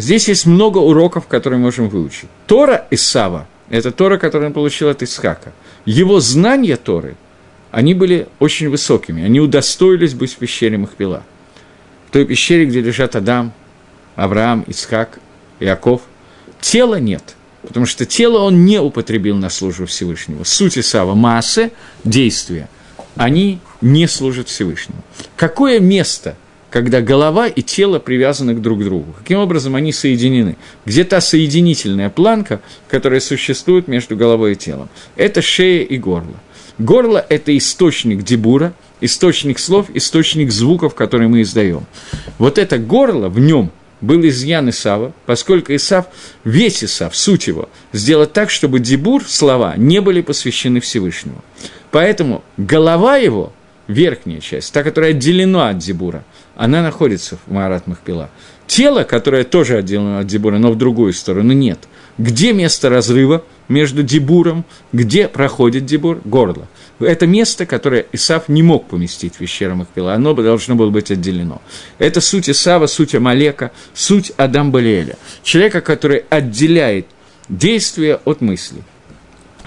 [0.00, 2.30] Здесь есть много уроков, которые мы можем выучить.
[2.46, 5.52] Тора Исава– это Тора, которую он получил от Исхака.
[5.84, 7.16] Его знания Торы,
[7.70, 11.22] они были очень высокими, они удостоились быть в пещере Махпила.
[12.08, 13.52] В той пещере, где лежат Адам,
[14.16, 15.20] Авраам, Исхак,
[15.60, 16.00] Иаков.
[16.62, 20.44] Тела нет, потому что тело он не употребил на службу Всевышнего.
[20.44, 21.72] Суть Исава– массы,
[22.04, 22.70] действия,
[23.16, 25.02] они не служат Всевышнему.
[25.36, 26.36] Какое место–
[26.70, 29.14] когда голова и тело привязаны друг к другу.
[29.18, 30.56] Каким образом они соединены?
[30.86, 34.88] Где та соединительная планка, которая существует между головой и телом?
[35.16, 36.36] Это шея и горло.
[36.78, 41.84] Горло– это источник дебура, источник слов, источник звуков, которые мы издаем.
[42.38, 46.06] Вот это горло, в нем был изъян Исава, поскольку Исав,
[46.44, 51.44] весь Исав, суть его, сделать так, чтобы дебур, слова, не были посвящены Всевышнему.
[51.90, 53.52] Поэтому голова его,
[53.86, 56.24] верхняя часть, та, которая отделена от дебура,
[56.60, 58.28] она находится в Маарат Махпила.
[58.66, 61.78] Тело, которое тоже отделено от Дебура, но в другую сторону, нет.
[62.18, 66.20] Где место разрыва между Дебуром, где проходит Дебур?
[66.22, 66.68] Горло.
[66.98, 71.62] Это место, которое Исав не мог поместить в пещеру Махпила, оно должно было быть отделено.
[71.98, 75.16] Это суть Исава, суть Амалека, суть Адам Балиэля.
[75.42, 77.06] Человека, который отделяет
[77.48, 78.82] действие от мысли.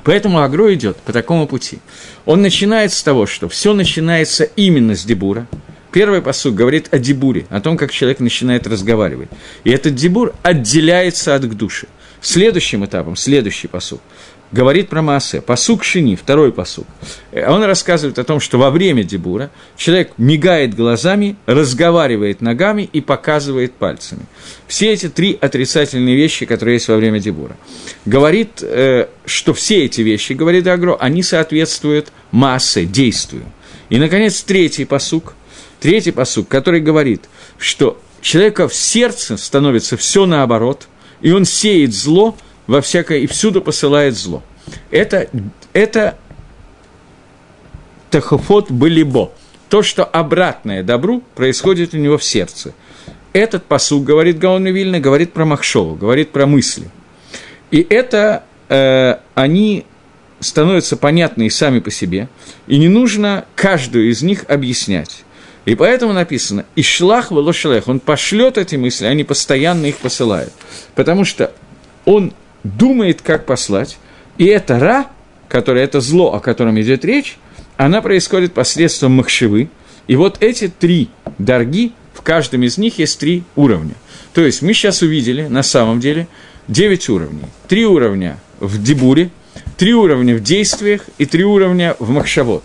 [0.03, 1.79] Поэтому Агро идет по такому пути.
[2.27, 5.47] Он начинает с того, что все начинается именно с Дебура–
[5.93, 9.29] Первый посуд говорит о дебуре, о том, как человек начинает разговаривать.
[9.63, 11.87] И этот дебур отделяется от души.
[12.19, 14.01] Следующим этапом, следующий посуд,
[14.51, 15.39] говорит про массы.
[15.39, 16.87] Посук шини, второй посук.
[17.31, 22.99] Э, он рассказывает о том, что во время дебура человек мигает глазами, разговаривает ногами и
[22.99, 24.25] показывает пальцами.
[24.65, 27.55] Все эти три отрицательные вещи, которые есть во время дебура.
[28.05, 33.43] Говорит, э, что все эти вещи, говорит Агро, они соответствуют массе, действию.
[33.89, 35.35] И, наконец, третий посук–
[35.83, 37.25] Третий посук, который говорит,
[37.57, 40.87] что человека в сердце становится все наоборот,
[41.19, 44.41] и он сеет зло во всякое, и всюду посылает зло.
[44.91, 45.27] Это,
[45.73, 46.17] это
[48.11, 49.33] тахофот былибо.
[49.67, 52.73] То, что обратное добру, происходит у него в сердце.
[53.33, 56.89] Этот посук, говорит Гаон Вильна, говорит про Махшову, говорит про мысли.
[57.71, 59.85] И это э, они
[60.39, 62.29] становятся понятны и сами по себе,
[62.67, 65.25] и не нужно каждую из них объяснять.
[65.65, 70.51] И поэтому написано «Ишлах велошелех»– он пошлет эти мысли, они постоянно их посылают.
[70.95, 71.53] Потому что
[72.05, 72.33] он
[72.63, 73.97] думает, как послать,
[74.37, 75.07] и это «ра»,
[75.47, 77.37] которое это зло, о котором идет речь,
[77.77, 79.69] она происходит посредством махшивы.
[80.07, 83.95] И вот эти три дорги, в каждом из них есть три уровня.
[84.33, 86.27] То есть мы сейчас увидели, на самом деле,
[86.67, 87.45] 9 уровней.
[87.67, 89.29] Три уровня в дебуре,
[89.77, 92.63] три уровня в действиях и три уровня в махшавод.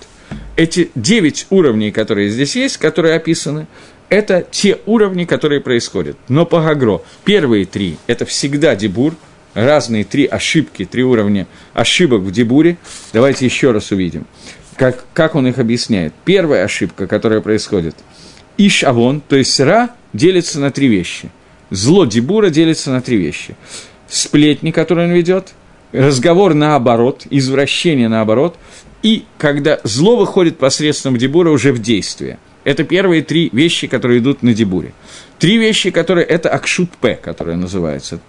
[0.59, 3.67] Эти 9 уровней, которые здесь есть, которые описаны,
[4.11, 6.19] это те уровни, которые происходят.
[6.29, 9.15] Но по Гагро первые три– это всегда дебур,
[9.55, 12.77] разные три ошибки, три уровня ошибок в дебуре.
[13.13, 14.27] Давайте еще раз увидим,
[14.77, 16.13] как, как он их объясняет.
[16.25, 17.95] Первая ошибка, которая происходит–
[18.59, 21.31] Иш-Авон, то есть Ра делится на три вещи.
[21.71, 23.55] Зло Дебура делится на три вещи.
[24.09, 25.55] Сплетни, которые он ведет,
[25.93, 28.57] разговор наоборот, извращение наоборот,
[29.03, 32.39] и когда зло выходит посредством Дебура уже в действие.
[32.65, 34.93] Это первые три вещи, которые идут на Дебуре.
[35.39, 38.21] Три вещи, которые это Акшут П, которая называется.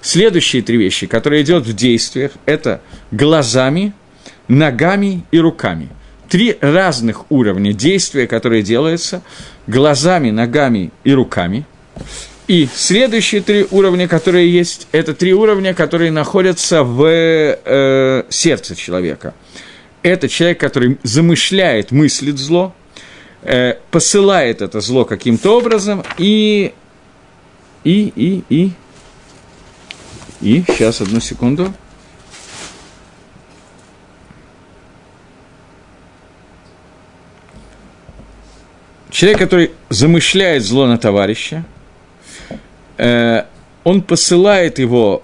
[0.00, 3.92] Следующие три вещи, которые идут в действиях, это глазами,
[4.48, 5.88] ногами и руками.
[6.28, 9.22] Три разных уровня действия, которые делаются
[9.66, 11.66] глазами, ногами и руками.
[12.46, 19.34] И следующие три уровня, которые есть, это три уровня, которые находятся в э, сердце человека.
[20.02, 22.74] Это человек, который замышляет, мыслит зло,
[23.42, 26.72] э, посылает это зло каким-то образом и,
[27.84, 28.72] и, и, и,
[30.40, 31.72] и, сейчас, одну секунду.
[39.10, 41.64] Человек, который замышляет зло на товарища,
[42.96, 43.44] э,
[43.84, 45.22] он посылает его,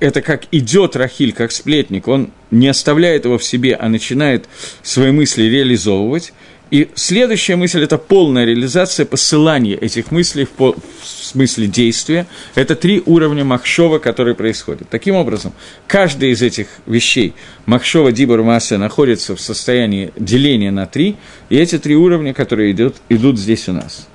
[0.00, 4.48] это как идет Рахиль, как сплетник, он не оставляет его в себе, а начинает
[4.82, 6.32] свои мысли реализовывать.
[6.70, 12.26] И следующая мысль– это полная реализация посылания этих мыслей в, по, в смысле действия.
[12.54, 14.88] Это три уровня Махшова, которые происходят.
[14.88, 15.52] Таким образом,
[15.88, 17.34] каждая из этих вещей,
[17.66, 21.16] Махшова, Дибор, Масса, находится в состоянии деления на три,
[21.48, 24.06] и эти три уровня, которые идут, идут здесь у нас.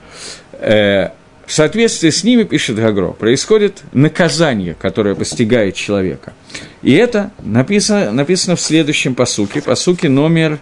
[1.45, 6.33] В соответствии с ними, пишет Гагро, происходит наказание, которое постигает человека.
[6.81, 10.59] И это написано, написано в следующем посуке, посуке номер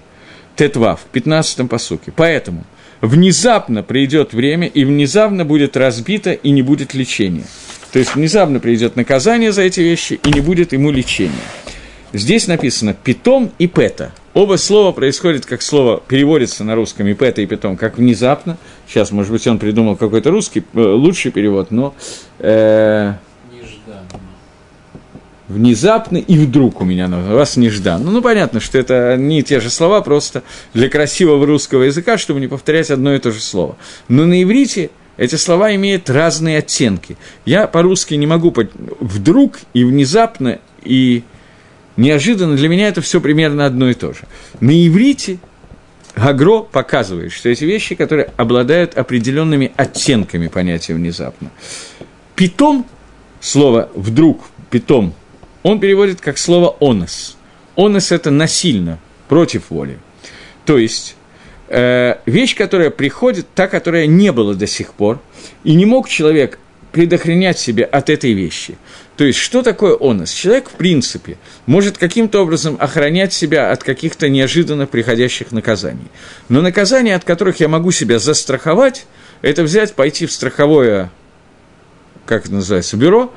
[0.55, 2.11] Тетва, в 15-м посуке.
[2.15, 2.65] Поэтому
[3.01, 7.45] внезапно придет время, и внезапно будет разбито, и не будет лечения.
[7.91, 11.31] То есть внезапно придет наказание за эти вещи, и не будет ему лечения.
[12.11, 14.13] Здесь написано «питом» и «пета».
[14.34, 18.57] Оба слова происходят, как слово переводится на русском и «пета» и «питом», как внезапно.
[18.88, 21.93] Сейчас, может быть, он придумал какой-то русский, э, лучший перевод, но...
[22.39, 23.13] Э,
[25.49, 28.09] внезапно и вдруг у меня на вас нежданно.
[28.09, 30.41] Ну, понятно, что это не те же слова, просто
[30.73, 33.75] для красивого русского языка, чтобы не повторять одно и то же слово.
[34.07, 37.17] Но на иврите эти слова имеют разные оттенки.
[37.45, 38.53] Я по-русски не могу...
[38.99, 41.23] Вдруг и внезапно и
[41.97, 44.21] неожиданно для меня это все примерно одно и то же.
[44.59, 45.39] На иврите
[46.15, 51.49] Гагро показывает, что эти вещи, которые обладают определенными оттенками понятия внезапно.
[52.35, 52.85] Питом,
[53.39, 55.13] слово «вдруг», питом,
[55.63, 57.37] он переводит как слово «онос».
[57.75, 59.97] «Онос»– это насильно, против воли.
[60.65, 61.15] То есть,
[61.69, 65.19] э, вещь, которая приходит, та, которая не была до сих пор,
[65.63, 66.59] и не мог человек
[66.91, 68.77] предохранять себя от этой вещи–
[69.16, 70.32] то есть, что такое онос?
[70.32, 71.38] Человек, в принципе,
[71.68, 76.07] может каким-то образом охранять себя от каких-то неожиданно приходящих наказаний.
[76.49, 79.05] Но наказания, от которых я могу себя застраховать,
[79.41, 81.11] это взять, пойти в страховое,
[82.26, 83.32] как это называется, бюро,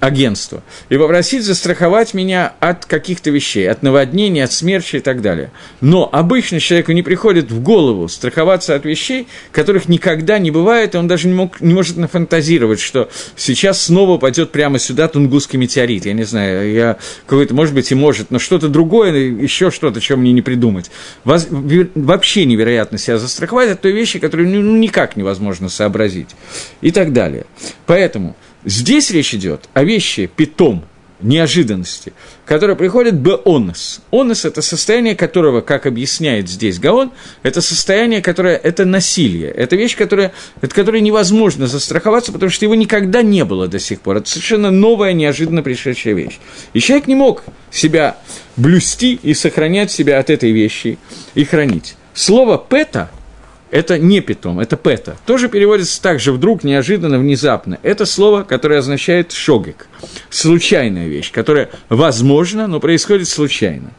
[0.00, 5.50] агентство и попросить застраховать меня от каких-то вещей, от наводнений, от смерчи и так далее.
[5.80, 10.98] Но обычно человеку не приходит в голову страховаться от вещей, которых никогда не бывает, и
[10.98, 16.06] он даже не, мог, не может нафантазировать, что сейчас снова пойдет прямо сюда тунгусский метеорит.
[16.06, 16.96] Я не знаю, я
[17.26, 20.90] какой-то, может быть, и может, но что-то другое, еще что-то, чем мне не придумать.
[21.24, 26.28] Воз, вообще невероятно себя застраховать от той вещи, которые ну, никак невозможно сообразить.
[26.80, 27.44] И так далее.
[27.86, 28.36] Поэтому
[28.68, 30.84] Здесь речь идет о вещи питом,
[31.22, 32.12] неожиданности,
[32.44, 34.02] которая приходит б-онос.
[34.12, 37.12] Онос– это состояние которого, как объясняет здесь Гаон,
[37.42, 39.50] это состояние, которое– это насилие.
[39.50, 44.02] Это вещь, которая, от которой невозможно застраховаться, потому что его никогда не было до сих
[44.02, 44.18] пор.
[44.18, 46.38] Это совершенно новая, неожиданно пришедшая вещь.
[46.74, 48.18] И человек не мог себя
[48.56, 50.98] блюсти и сохранять себя от этой вещи
[51.34, 51.96] и хранить.
[52.12, 53.10] Слово «пета»
[53.70, 55.16] это не питом, это пета.
[55.26, 57.78] Тоже переводится также вдруг, неожиданно, внезапно.
[57.82, 59.88] Это слово, которое означает шогик.
[60.30, 63.90] Случайная вещь, которая возможно, но происходит случайно.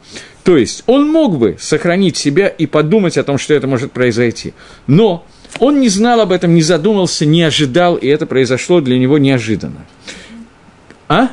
[0.42, 4.54] То есть он мог бы сохранить себя и подумать о том, что это может произойти.
[4.86, 5.26] Но
[5.58, 9.86] он не знал об этом, не задумался, не ожидал, и это произошло для него неожиданно.
[11.08, 11.30] А?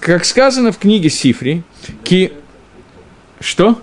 [0.00, 1.62] Как сказано в книге Сифри,
[2.04, 2.32] ки...
[3.40, 3.80] Что?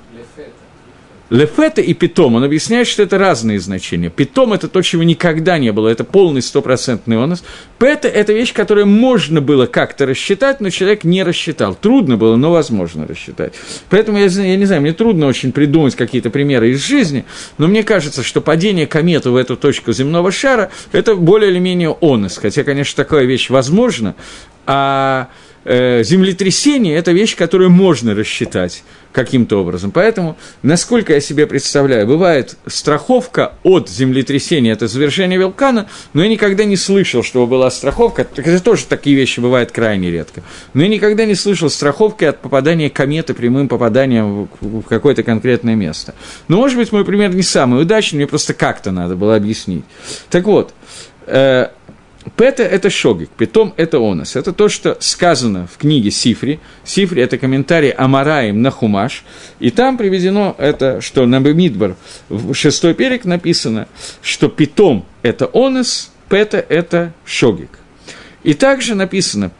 [1.32, 4.10] Лефета и питом, он объясняет, что это разные значения.
[4.10, 7.44] Питом– это то, чего никогда не было, это полный стопроцентный онос.
[7.80, 11.74] Пета– это вещь, которую можно было как-то рассчитать, но человек не рассчитал.
[11.74, 13.54] Трудно было, но возможно рассчитать.
[13.90, 17.26] Поэтому, я, я не знаю, мне трудно очень придумать какие-то примеры из жизни,
[17.58, 21.98] но мне кажется, что падение кометы в эту точку земного шара– это более или менее
[22.02, 22.38] онос.
[22.38, 24.16] Хотя, конечно, такая вещь возможна,
[24.68, 25.30] а
[25.66, 28.84] землетрясение– это вещь, которую можно рассчитать
[29.16, 29.92] каким-то образом.
[29.92, 36.66] Поэтому, насколько я себе представляю, бывает страховка от землетрясения, это завершение вулкана, но я никогда
[36.66, 40.44] не слышал, чтобы была страховка, это тоже такие вещи бывают крайне редко,
[40.74, 46.14] но я никогда не слышал страховки от попадания кометы прямым попаданием в какое-то конкретное место.
[46.50, 49.86] Но, может быть, мой пример не самый удачный, мне просто как-то надо было объяснить.
[50.30, 50.74] Так вот,
[51.26, 51.70] э,
[52.36, 54.36] Пета– это шогик, питом– это онос.
[54.36, 56.60] Это то, что сказано в книге Сифри.
[56.84, 59.24] Сифри– это комментарий Амараем на Хумаш.
[59.60, 61.96] И там приведено это, что на Бемидбар
[62.28, 63.88] в шестой перек написано,
[64.22, 67.80] что питом– это онос, пета– это шогик.
[68.44, 69.52] И также написано,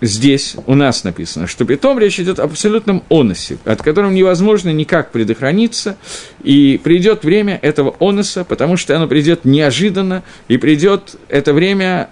[0.00, 5.10] здесь у нас написано, что питом речь идет об абсолютном оносе, от которого невозможно никак
[5.10, 5.96] предохраниться,
[6.42, 12.10] и придет время этого оноса, потому что оно придет неожиданно, и придет это время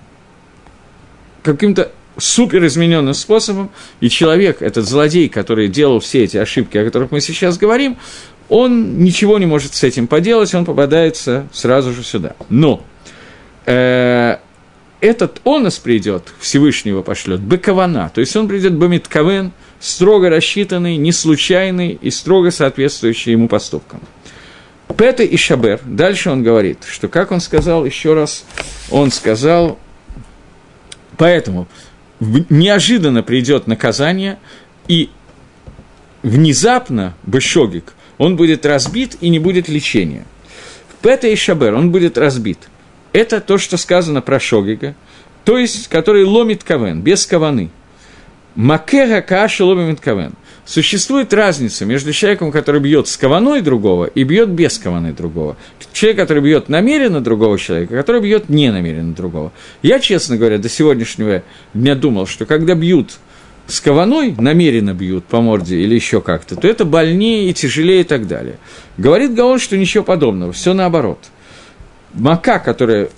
[1.43, 3.71] каким-то супер измененным способом,
[4.01, 7.99] и человек, этот злодей, который делал все эти ошибки, о которых мы сейчас говорим,
[8.49, 12.35] он ничего не может с этим поделать, он попадается сразу же сюда.
[12.49, 12.83] Но
[13.67, 14.39] э,
[15.01, 21.99] этот онос придет, Всевышнего пошлет, быкавана, то есть он придет бамиткавен, строго рассчитанный, не случайный
[22.01, 24.01] и строго соответствующий ему поступкам.
[24.97, 28.45] Пета и Шабер, дальше он говорит, что, как он сказал, еще раз,
[28.91, 29.79] он сказал,
[31.19, 31.69] поэтому
[32.21, 34.39] неожиданно придет наказание,
[34.89, 35.11] и
[36.23, 40.25] внезапно Бешогик, он будет разбит и не будет лечения.
[41.03, 42.59] Пета и Шабер, он будет разбит–
[43.17, 44.95] это то, что сказано про Шогига,
[45.45, 47.71] то есть, который ломит кавен, без каваны.
[48.55, 50.35] Макера каша ломит кавен.
[50.67, 55.57] Существует разница между человеком, который бьет с каваной другого и бьет без каваны другого.
[55.95, 59.53] Человек, который бьет намеренно другого человека, который бьет не намеренно другого.
[59.81, 61.43] Я, честно говоря, до сегодняшнего
[61.73, 63.13] дня думал, что когда бьют
[63.67, 68.05] с каваной, намеренно бьют по морде или еще как-то, то это больнее и тяжелее и
[68.05, 68.59] так далее.
[68.99, 71.19] Говорит Гаон, что ничего подобного, все наоборот–
[72.17, 73.09] мака, которая,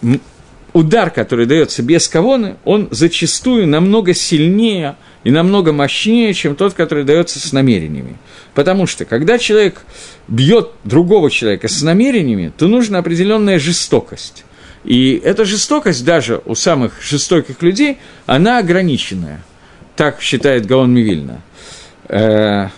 [0.72, 7.04] удар, который дается без кавоны, он зачастую намного сильнее и намного мощнее, чем тот, который
[7.04, 8.16] дается с намерениями.
[8.54, 9.82] Потому что, когда человек
[10.26, 14.44] бьет другого человека с намерениями, то нужна определенная жестокость.
[14.84, 19.42] И эта жестокость даже у самых жестоких людей, она ограниченная.
[19.96, 21.42] Так считает Гаон Мивильна.
[22.08, 22.68] Э,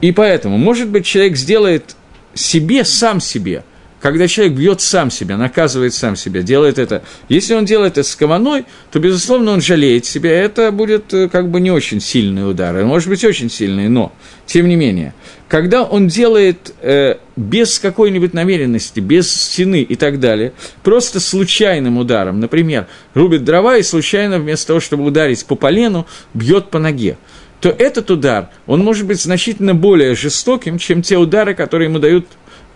[0.00, 1.94] и поэтому, может быть, человек сделает
[2.34, 3.64] себе, сам себе–
[4.00, 7.02] когда человек бьет сам себя, наказывает сам себя, делает это.
[7.28, 10.30] Если он делает это с кованой, то, безусловно, он жалеет себя.
[10.32, 12.74] Это будет э, как бы не очень сильный удар.
[12.84, 14.12] Может быть, очень сильный, но,
[14.44, 15.14] тем не менее,
[15.48, 22.40] когда он делает э, без какой-нибудь намеренности, без стены и так далее, просто случайным ударом,
[22.40, 27.16] например, рубит дрова и случайно вместо того, чтобы ударить по полену, бьет по ноге,
[27.60, 32.26] то этот удар, он может быть значительно более жестоким, чем те удары, которые ему дают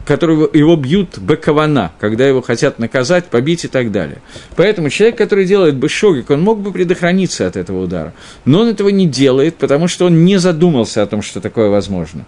[0.05, 4.22] которого его бьют бекавана, когда его хотят наказать, побить и так далее.
[4.57, 8.12] Поэтому человек, который делает бешогик, он мог бы предохраниться от этого удара.
[8.44, 12.24] Но он этого не делает, потому что он не задумался о том, что такое возможно.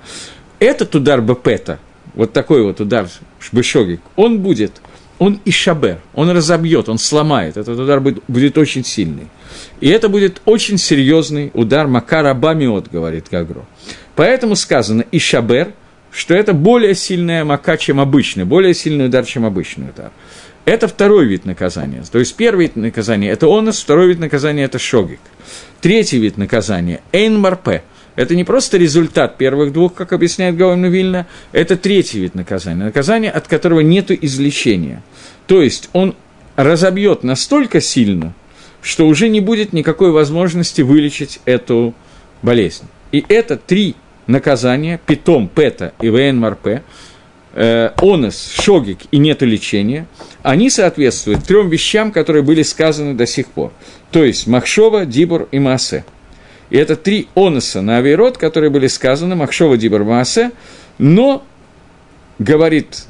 [0.59, 1.79] Этот удар бепета,
[2.15, 3.09] вот такой вот удар
[3.51, 4.81] бешогик, он будет,
[5.19, 7.57] он и шабер, он разобьет, он сломает.
[7.57, 9.29] Этот удар будет, будет очень сильный.
[9.81, 13.65] И это будет очень серьезный удар Макара Бамиот, говорит Гагро.
[14.15, 15.73] Поэтому сказано и шабер–
[16.13, 20.13] что это более сильная мака, чем обычный, более сильный удар, чем обычный удар.
[20.65, 22.05] Это второй вид наказания.
[22.11, 25.19] То есть первый вид наказания– это онос, второй вид наказания– это шогик.
[25.81, 27.83] Третий вид наказания– эйн марпе.
[28.15, 32.85] Это не просто результат первых двух, как объясняет Гаон Вильна, это третий вид наказания.
[32.85, 35.03] Наказание, от которого нет излечения.
[35.47, 36.15] То есть он
[36.55, 38.35] разобьет настолько сильно,
[38.83, 41.95] что уже не будет никакой возможности вылечить эту
[42.43, 42.85] болезнь.
[43.13, 43.97] И это три
[44.33, 46.83] наказание, питом, пета и вен марпе,
[47.55, 50.07] э, онос, шогик и нет лечения,
[50.43, 53.73] они соответствуют трем вещам, которые были сказаны до сих пор.
[54.11, 56.05] То есть Махшова, Дибур и Маасе.
[56.71, 60.51] И это три оноса на авирот, которые были сказаны, Махшова, Дибур, Маасе,
[60.99, 61.45] но,
[62.39, 63.05] говорит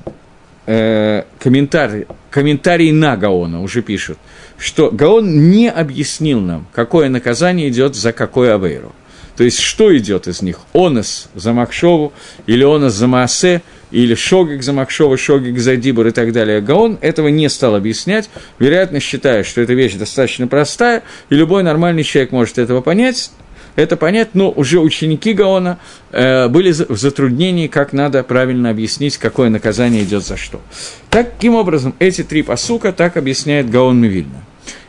[0.67, 4.19] э, комментарий, комментарий на Гаона, уже пишут,
[4.59, 8.93] что Гаон не объяснил нам, какое наказание идет за какой авейру.
[9.37, 10.59] То есть, что идет из них?
[10.75, 12.13] Онос за Махшову,
[12.47, 16.61] или онос за Маасе, или Шогик за Махшова, Шогик за Дибур и так далее.
[16.61, 22.05] Гаон этого не стал объяснять, вероятно, считая, что эта вещь достаточно простая, и любой нормальный
[22.05, 23.31] человек может этого понять,
[23.75, 25.79] это понять, но уже ученики Гаона
[26.11, 30.61] э, были в затруднении, как надо правильно объяснить, какое наказание идет за что.
[31.09, 34.45] Таким образом, эти три посука так объясняет Гаон Мивильна.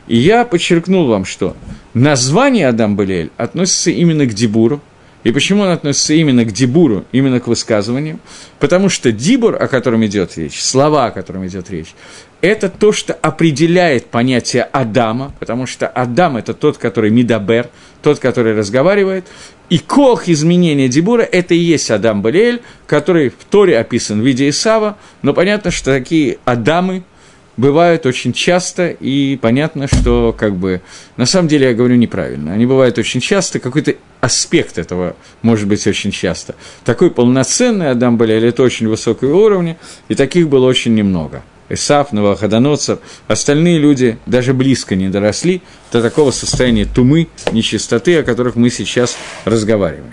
[0.06, 1.56] И я подчеркнул вам, что
[1.94, 4.80] название Адам Балиэль относится именно к Дибуру.
[5.22, 8.18] И почему он относится именно к Дибуру, именно к высказыванию?
[8.58, 11.94] Потому что Дибур, о котором идет речь, слова, о котором идет речь,
[12.42, 17.70] это то, что определяет понятие Адама, потому что Адам– это тот, который Мидабер,
[18.02, 19.24] тот, который разговаривает,
[19.70, 24.50] и кох изменения Дибура– это и есть Адам Балиэль, который в Торе описан в виде
[24.50, 27.02] Исава, но понятно, что такие Адамы–
[27.56, 30.82] бывают очень часто, и понятно, что как бы
[31.16, 32.52] на самом деле я говорю неправильно.
[32.52, 36.54] Они бывают очень часто, какой-то аспект этого может быть очень часто.
[36.84, 39.76] Такой полноценный Адам Балиэль– это очень высокого уровня,
[40.08, 46.30] и таких было очень немного– Исаф, Новоходоноцев, остальные люди даже близко не доросли до такого
[46.30, 50.12] состояния тумы, нечистоты, о которых мы сейчас разговариваем.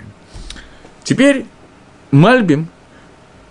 [1.04, 1.44] Теперь
[2.10, 2.68] Мальбим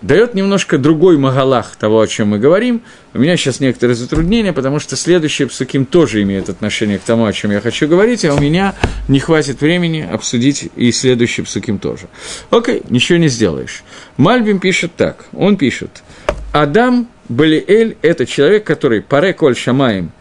[0.02, 2.82] дает немножко другой магалах того, о чем мы говорим.
[3.14, 7.34] У меня сейчас некоторые затруднения, потому что следующий псуким тоже имеет отношение к тому, о
[7.34, 8.76] чем я хочу говорить, а у меня
[9.08, 12.08] не хватит времени обсудить и следующий псуким тоже.
[12.50, 13.84] Окей, ничего не сделаешь.
[14.18, 16.04] Мальбим пишет так, он пишет,
[16.52, 20.12] Адам Балиэль– это человек, который паре коль шамаем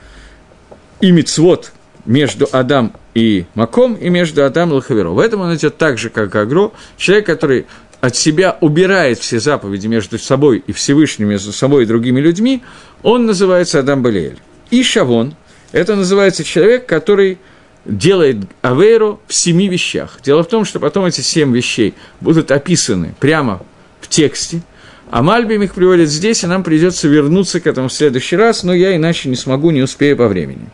[1.01, 1.73] и мицвод
[2.05, 5.11] между Адам и Маком, и между Адам и Лахаверо.
[5.11, 7.67] В этом он идет так же, как Агро, человек, который
[8.01, 12.63] от себя убирает все заповеди между собой и Всевышним, между собой и другими людьми,
[13.03, 14.39] он называется Адам Балиэль.
[14.71, 15.35] И Шавон–
[15.73, 17.39] это называется человек, который
[17.85, 20.19] делает Авейру в семи вещах.
[20.23, 23.63] Дело в том, что потом эти семь вещей будут описаны прямо
[24.01, 24.63] в тексте,
[25.11, 28.73] а Мальбим их приводит здесь, и нам придется вернуться к этому в следующий раз, но
[28.73, 30.69] я иначе не смогу, не успею по времени.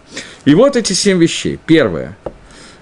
[0.45, 1.59] И вот эти семь вещей.
[1.65, 2.17] Первое.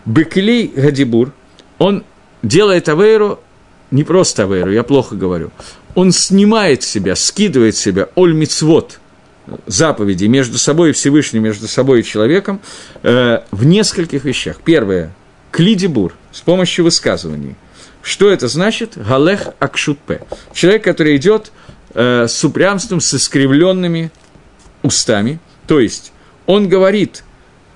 [0.05, 1.33] Бекелей Гадибур,
[1.79, 2.05] он
[2.43, 3.41] делает Авейру,
[3.95, 5.51] не просто Авейру, я плохо говорю,
[5.95, 8.99] он снимает себя, скидывает себя Оль Мицвод,
[9.67, 12.61] заповеди между собой и Всевышним, между собой и человеком
[13.03, 14.57] э, в нескольких вещах.
[14.65, 15.15] Первое.
[15.53, 17.55] Клидибур, с помощью высказываний.
[18.03, 18.95] Что это значит?
[18.97, 20.23] Галех Акшутпе.
[20.53, 21.53] Человек, который идет
[21.95, 24.11] э, с упрямством, с искривленными
[24.83, 25.39] устами.
[25.69, 26.13] То есть,
[26.47, 27.23] он говорит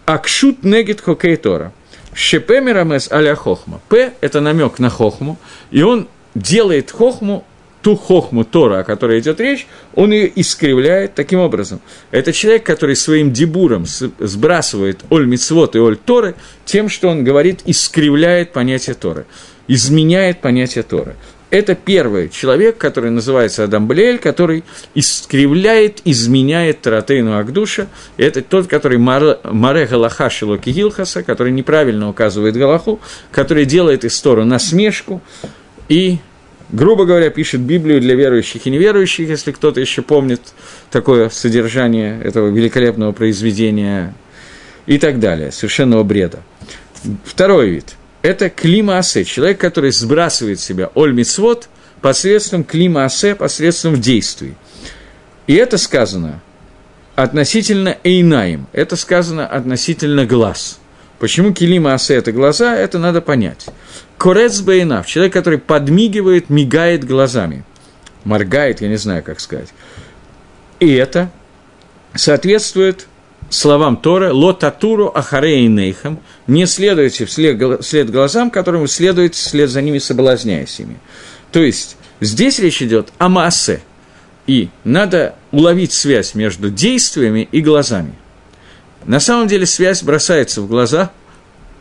[0.04, 1.72] Акшут негит хокейтора.
[2.18, 3.80] Шепе мирамес аля хохма.
[3.88, 5.38] П– это намек на хохму,
[5.70, 7.44] и он делает хохму
[7.80, 11.80] ту хохму Тора, о которой идет речь, он ее искривляет таким образом.
[12.10, 17.60] Это человек, который своим дебуром сбрасывает Оль Мицвод и Оль Торы тем, что он говорит,
[17.66, 19.24] искривляет понятие Торы
[19.68, 21.14] изменяет понятие Торы.
[21.50, 27.88] Это первый человек, который называется Адам Блеэль, который искривляет, изменяет Таратейну Агдуша.
[28.18, 33.00] Это тот, который Маре Галаха Шилоки Гилхаса, который неправильно указывает Галаху,
[33.32, 35.22] который делает из Тору насмешку
[35.88, 36.18] и,
[36.70, 40.42] грубо говоря, пишет Библию для верующих и неверующих, если кто-то еще помнит
[40.90, 44.14] такое содержание этого великолепного произведения
[44.84, 46.40] и так далее, совершенного бреда.
[47.24, 51.68] Второй вид– это клима асе, человек, который сбрасывает себя оль мицвод
[52.00, 54.54] посредством клима асе, посредством действий.
[55.46, 56.40] И это сказано
[57.14, 60.78] относительно эйнаем, это сказано относительно глаз.
[61.18, 63.66] Почему килима асе– это глаза, это надо понять.
[64.18, 67.64] Корец бейнав– человек, который подмигивает, мигает глазами.
[68.22, 69.68] Моргает, я не знаю, как сказать.
[70.78, 71.30] И это
[72.14, 73.08] соответствует
[73.50, 79.82] словам Тора «Лотатуру ахарей нейхам»– «Не следуйте вслед, вслед глазам, которым вы следуете вслед за
[79.82, 80.98] ними, соблазняясь ими».
[81.52, 83.80] То есть, здесь речь идет о массе,
[84.46, 88.14] и надо уловить связь между действиями и глазами.
[89.04, 91.10] На самом деле связь бросается в глаза–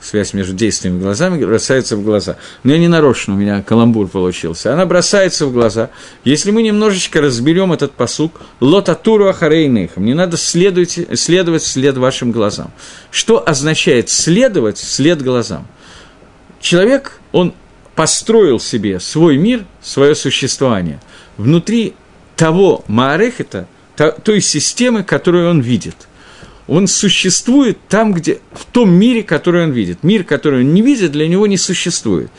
[0.01, 2.37] связь между действиями и глазами бросается в глаза.
[2.63, 4.73] Но я не нарочно, у меня каламбур получился.
[4.73, 5.89] Она бросается в глаза.
[6.23, 12.71] Если мы немножечко разберем этот посук, лотатуру ахарейнейхам, не надо следовать, следовать вслед вашим глазам.
[13.11, 15.67] Что означает следовать вслед глазам?
[16.59, 17.53] Человек, он
[17.95, 20.99] построил себе свой мир, свое существование
[21.37, 21.93] внутри
[22.35, 23.67] того Маарехета,
[24.23, 25.95] той системы, которую он видит–
[26.67, 30.03] он существует там, где, в том мире, который он видит.
[30.03, 32.29] Мир, который он не видит, для него не существует.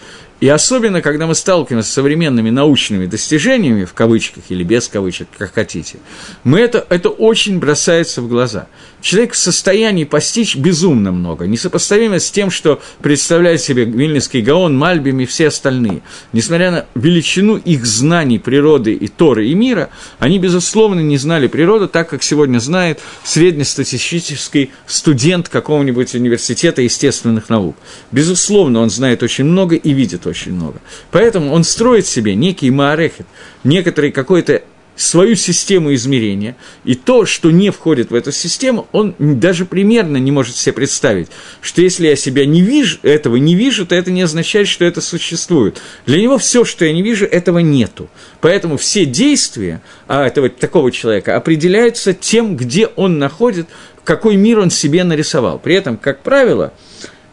[0.41, 5.53] И особенно, когда мы сталкиваемся с современными научными достижениями, в кавычках или без кавычек, как
[5.53, 5.99] хотите,
[6.45, 8.69] мы это, это очень бросается в глаза.
[9.01, 15.19] Человек в состоянии постичь безумно много, несопоставимо с тем, что представляет себе Вильнинский Гаон, Мальбим
[15.21, 16.03] и все остальные.
[16.33, 21.89] Несмотря на величину их знаний природы и Торы и мира, они, безусловно, не знали природу
[21.89, 27.77] так, как сегодня знает среднестатистический студент какого-нибудь университета естественных наук.
[28.13, 30.81] Безусловно, он знает очень много и видит очень много.
[31.11, 33.27] Поэтому он строит себе некий маарехет,
[33.65, 34.63] некоторый какой-то
[34.99, 40.33] свою систему измерения, и то, что не входит в эту систему, он даже примерно не
[40.33, 41.29] может себе представить,
[41.61, 45.01] что если я себя не вижу, этого не вижу, то это не означает, что это
[45.01, 45.81] существует.
[46.05, 48.11] Для него все, что я не вижу, этого нету.
[48.41, 53.69] Поэтому все действия а этого, такого человека определяются тем, где он находит,
[54.03, 55.61] какой мир он себе нарисовал.
[55.61, 56.73] При этом, как правило,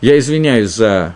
[0.01, 1.15] я извиняюсь за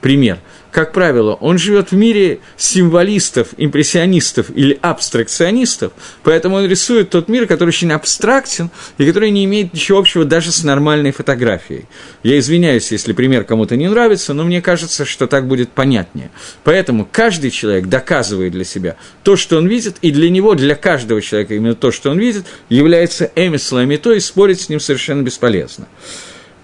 [0.00, 0.38] пример–
[0.72, 5.92] как правило, он живет в мире символистов, импрессионистов или абстракционистов,
[6.22, 10.50] поэтому он рисует тот мир, который очень абстрактен и который не имеет ничего общего даже
[10.50, 11.84] с нормальной фотографией.
[12.22, 16.30] Я извиняюсь, если пример кому-то не нравится, но мне кажется, что так будет понятнее.
[16.64, 21.20] Поэтому каждый человек доказывает для себя то, что он видит, и для него, для каждого
[21.20, 25.20] человека именно то, что он видит, является эмислом, и то, и спорить с ним совершенно
[25.20, 25.86] бесполезно.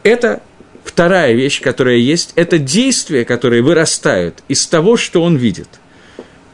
[0.02, 0.40] Это
[0.88, 5.68] Вторая вещь, которая есть, это действия, которые вырастают из того, что он видит.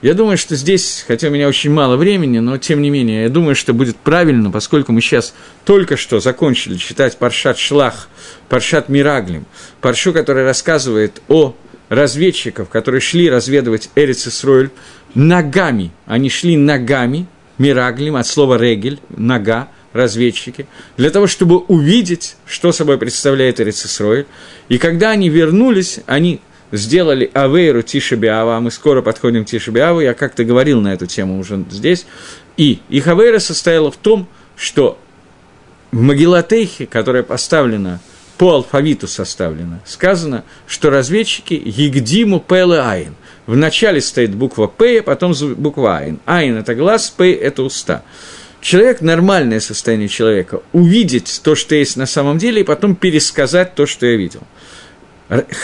[0.02, 3.28] Я думаю, что здесь, хотя у меня очень мало времени, но тем не менее, я
[3.28, 8.08] думаю, что будет правильно, поскольку мы сейчас только что закончили читать Паршат Шлах,
[8.48, 9.46] Паршат Мираглим,
[9.80, 11.54] Паршу, который рассказывает о
[11.88, 14.70] разведчиков, которые шли разведывать Эрицесройль Исроэль
[15.14, 15.92] ногами.
[16.06, 17.26] Они шли ногами,
[17.58, 20.66] Мираглим, от слова регель, нога, разведчики,
[20.98, 24.26] для того, чтобы увидеть, что собой представляет Эрицисроиль.
[24.68, 26.40] И когда они вернулись, они
[26.72, 31.38] сделали Авейру Тишебиава, а мы скоро подходим к Тишебиаву, я как-то говорил на эту тему
[31.38, 32.06] уже здесь,
[32.56, 34.98] и их Авейра состояла в том, что
[35.92, 38.00] в Магилатейхе, которая поставлена
[38.36, 43.14] по алфавиту составлена, сказано, что разведчики Егдиму Пэлэ Айн.
[43.46, 46.18] В начале стоит буква П, потом буква Айн.
[46.24, 48.02] Айн– это глаз, П– это уста
[48.64, 53.86] человек, нормальное состояние человека, увидеть то, что есть на самом деле, и потом пересказать то,
[53.86, 54.40] что я видел.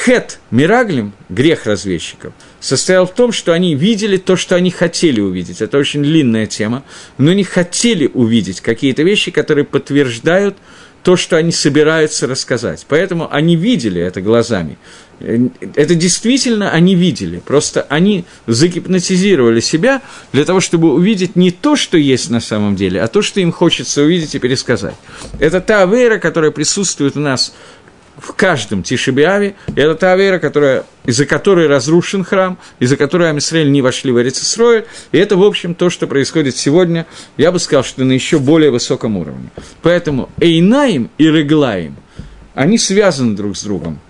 [0.04, 5.62] Хет Мираглим, грех разведчиков, состоял в том, что они видели то, что они хотели увидеть.
[5.62, 6.84] Это очень длинная тема,
[7.18, 10.56] но они хотели увидеть какие-то вещи, которые подтверждают
[11.02, 12.84] то, что они собираются рассказать.
[12.88, 14.78] Поэтому они видели это глазами.
[15.20, 20.00] Это действительно они видели, просто они загипнотизировали себя
[20.32, 23.52] для того, чтобы увидеть не то, что есть на самом деле, а то, что им
[23.52, 24.94] хочется увидеть и пересказать.
[25.38, 27.52] Это та вера, которая присутствует у нас
[28.16, 33.82] в каждом Тишебиаве, это та вера, которая, из-за которой разрушен храм, из-за которой Амисраэль не
[33.82, 37.06] вошли в Эрицесроэль, и это, в общем, то, что происходит сегодня,
[37.36, 39.50] я бы сказал, что на еще более высоком уровне.
[39.82, 41.96] Поэтому Эйнаим и Реглаим,
[42.54, 44.00] они связаны друг с другом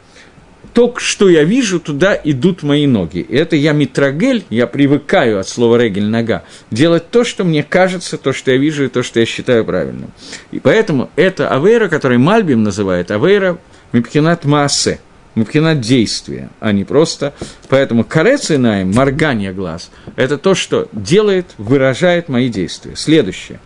[0.73, 3.21] то, что я вижу, туда идут мои ноги.
[3.29, 8.33] Это я митрагель, я привыкаю от слова регель нога, делать то, что мне кажется, то,
[8.33, 10.11] что я вижу, и то, что я считаю правильным.
[10.51, 13.59] И поэтому это авейра, который Мальбим называет авейра
[13.93, 15.01] мипкинат маасе,
[15.35, 17.35] мипкинат действия, а не просто.
[17.68, 22.97] Поэтому карецинаем, моргание глаз, это то, что делает, выражает мои действия.
[22.97, 23.61] Следующее.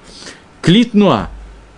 [0.62, 1.28] Клитнуа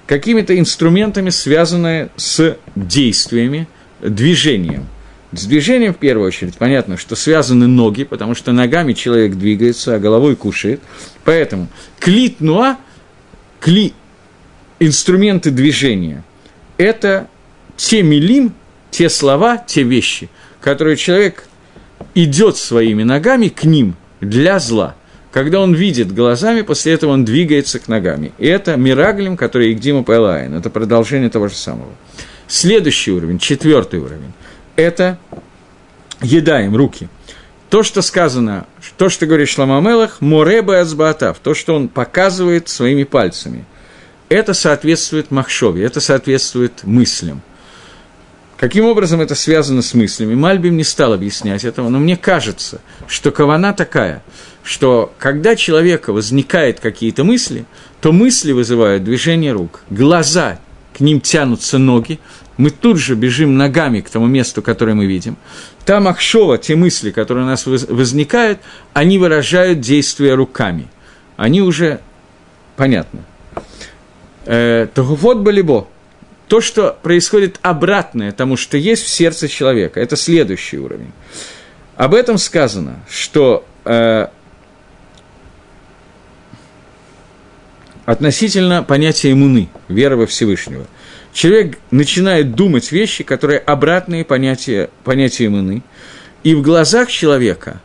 [0.06, 3.68] какими-то инструментами, связанные с действиями,
[4.00, 4.86] движением–
[5.38, 9.98] с движением, в первую очередь, понятно, что связаны ноги, потому что ногами человек двигается, а
[9.98, 10.80] головой кушает.
[11.24, 11.68] Поэтому
[11.98, 12.78] клит нуа,
[13.60, 13.92] кли,
[14.78, 16.24] инструменты движения,
[16.78, 17.28] это
[17.76, 18.54] те милим,
[18.90, 20.28] те слова, те вещи,
[20.60, 21.48] которые человек
[22.14, 24.96] идет своими ногами к ним для зла.
[25.32, 28.32] Когда он видит глазами, после этого он двигается к ногами.
[28.38, 30.54] И это мираглим, который Игдима Пэлайн.
[30.54, 31.92] Это продолжение того же самого.
[32.48, 34.32] Следующий уровень, четвертый уровень–
[34.76, 35.18] это
[36.22, 37.08] едаем руки.
[37.68, 38.66] То, что сказано,
[38.96, 43.64] то, что говорит Шламамелах, Мореба Азбаатав, то, что он показывает своими пальцами,
[44.28, 47.42] это соответствует Махшове, это соответствует мыслям.
[48.56, 50.34] Каким образом это связано с мыслями?
[50.34, 54.22] Мальбим не стал объяснять этого, но мне кажется, что кавана такая,
[54.62, 57.66] что когда человека возникают какие-то мысли,
[58.00, 60.58] то мысли вызывают движение рук, глаза,
[60.96, 62.18] к ним тянутся ноги,
[62.56, 65.36] мы тут же бежим ногами к тому месту, которое мы видим.
[65.84, 68.60] Там Ахшова, те мысли, которые у нас возникают,
[68.94, 70.88] они выражают действия руками.
[71.36, 72.00] Они уже
[72.76, 73.20] понятны.
[74.46, 75.86] Э, Тогуфот Балибо.
[76.48, 81.12] То, что происходит обратное тому, что есть в сердце человека, это следующий уровень.
[81.96, 83.66] Об этом сказано, что
[88.06, 90.86] относительно понятия иммуны, веры во Всевышнего.
[91.34, 95.82] Человек начинает думать вещи, которые обратные понятия, понятия иммуны,
[96.42, 97.82] и в глазах человека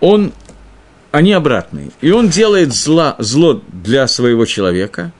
[0.00, 0.32] он,
[1.12, 1.90] они обратные.
[2.02, 5.12] И он делает зла, зло для своего человека,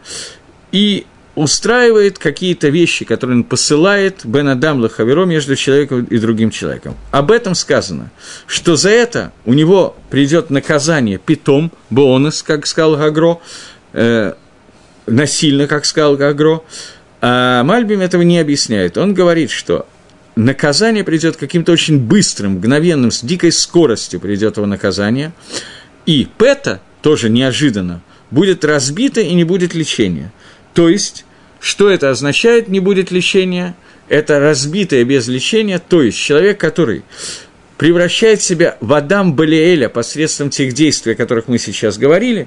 [0.72, 1.07] и
[1.37, 6.97] устраивает какие-то вещи, которые он посылает Бен Адам Лахаверо между человеком и другим человеком.
[7.11, 8.11] Об этом сказано,
[8.47, 13.39] что за это у него придет наказание питом, бонус, как сказал Гагро,
[13.97, 14.35] э,
[15.07, 16.63] насильно, как сказал Гагро.
[17.21, 18.99] А Мальбим этого не объясняет.
[18.99, 19.87] Он говорит, что
[20.37, 25.33] наказание придет каким-то очень быстрым, мгновенным, с дикой скоростью придет его наказание.
[26.05, 30.33] И Пета, тоже неожиданно, будет разбито и не будет лечения.
[30.75, 31.25] То есть,
[31.59, 33.75] что это означает, не будет лечения?
[34.09, 37.03] Это разбитое без лечения, то есть человек, который
[37.77, 42.47] превращает себя в Адам Балиэля посредством тех действий, о которых мы сейчас говорили,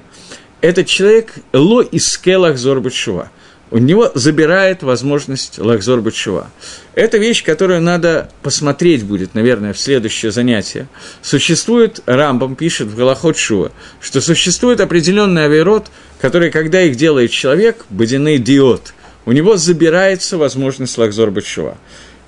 [0.60, 3.30] этот человек ло иске лахзор бетшува.
[3.72, 6.50] У него забирает возможность лахзор бетшува.
[6.94, 10.88] Это вещь, которую надо посмотреть будет, наверное, в следующее занятие.
[11.22, 15.86] Существует, Рамбам пишет в Галахот Шува, что существует определенный авирот,
[16.20, 18.92] который, когда их делает человек, бодиный диод,
[19.24, 21.78] у него забирается возможность лахзор бетшува.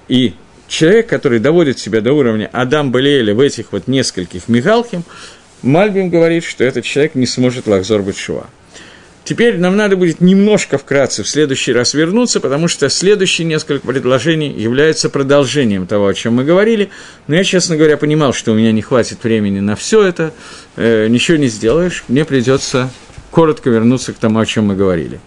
[0.07, 0.35] И
[0.69, 5.03] человек, который доводит себя до уровня Адам Балиэля в этих вот нескольких мигалхим,
[5.63, 8.49] Мальбим говорит, что этот человек не сможет лахзор Батшува.
[9.25, 14.55] Теперь нам надо будет немножко вкратце в следующий раз вернуться, потому что следующие несколько предложений
[14.59, 16.91] являются продолжением того, о чем мы говорили.
[17.29, 20.35] Но я, честно говоря, понимал, что у меня не хватит времени на все это,
[20.77, 22.91] э, ничего не сделаешь, мне придется
[23.31, 25.21] коротко вернуться к тому, о чем мы говорили.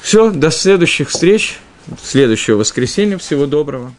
[0.00, 1.58] Все, до следующих встреч,
[2.02, 3.94] следующего воскресенья, всего доброго.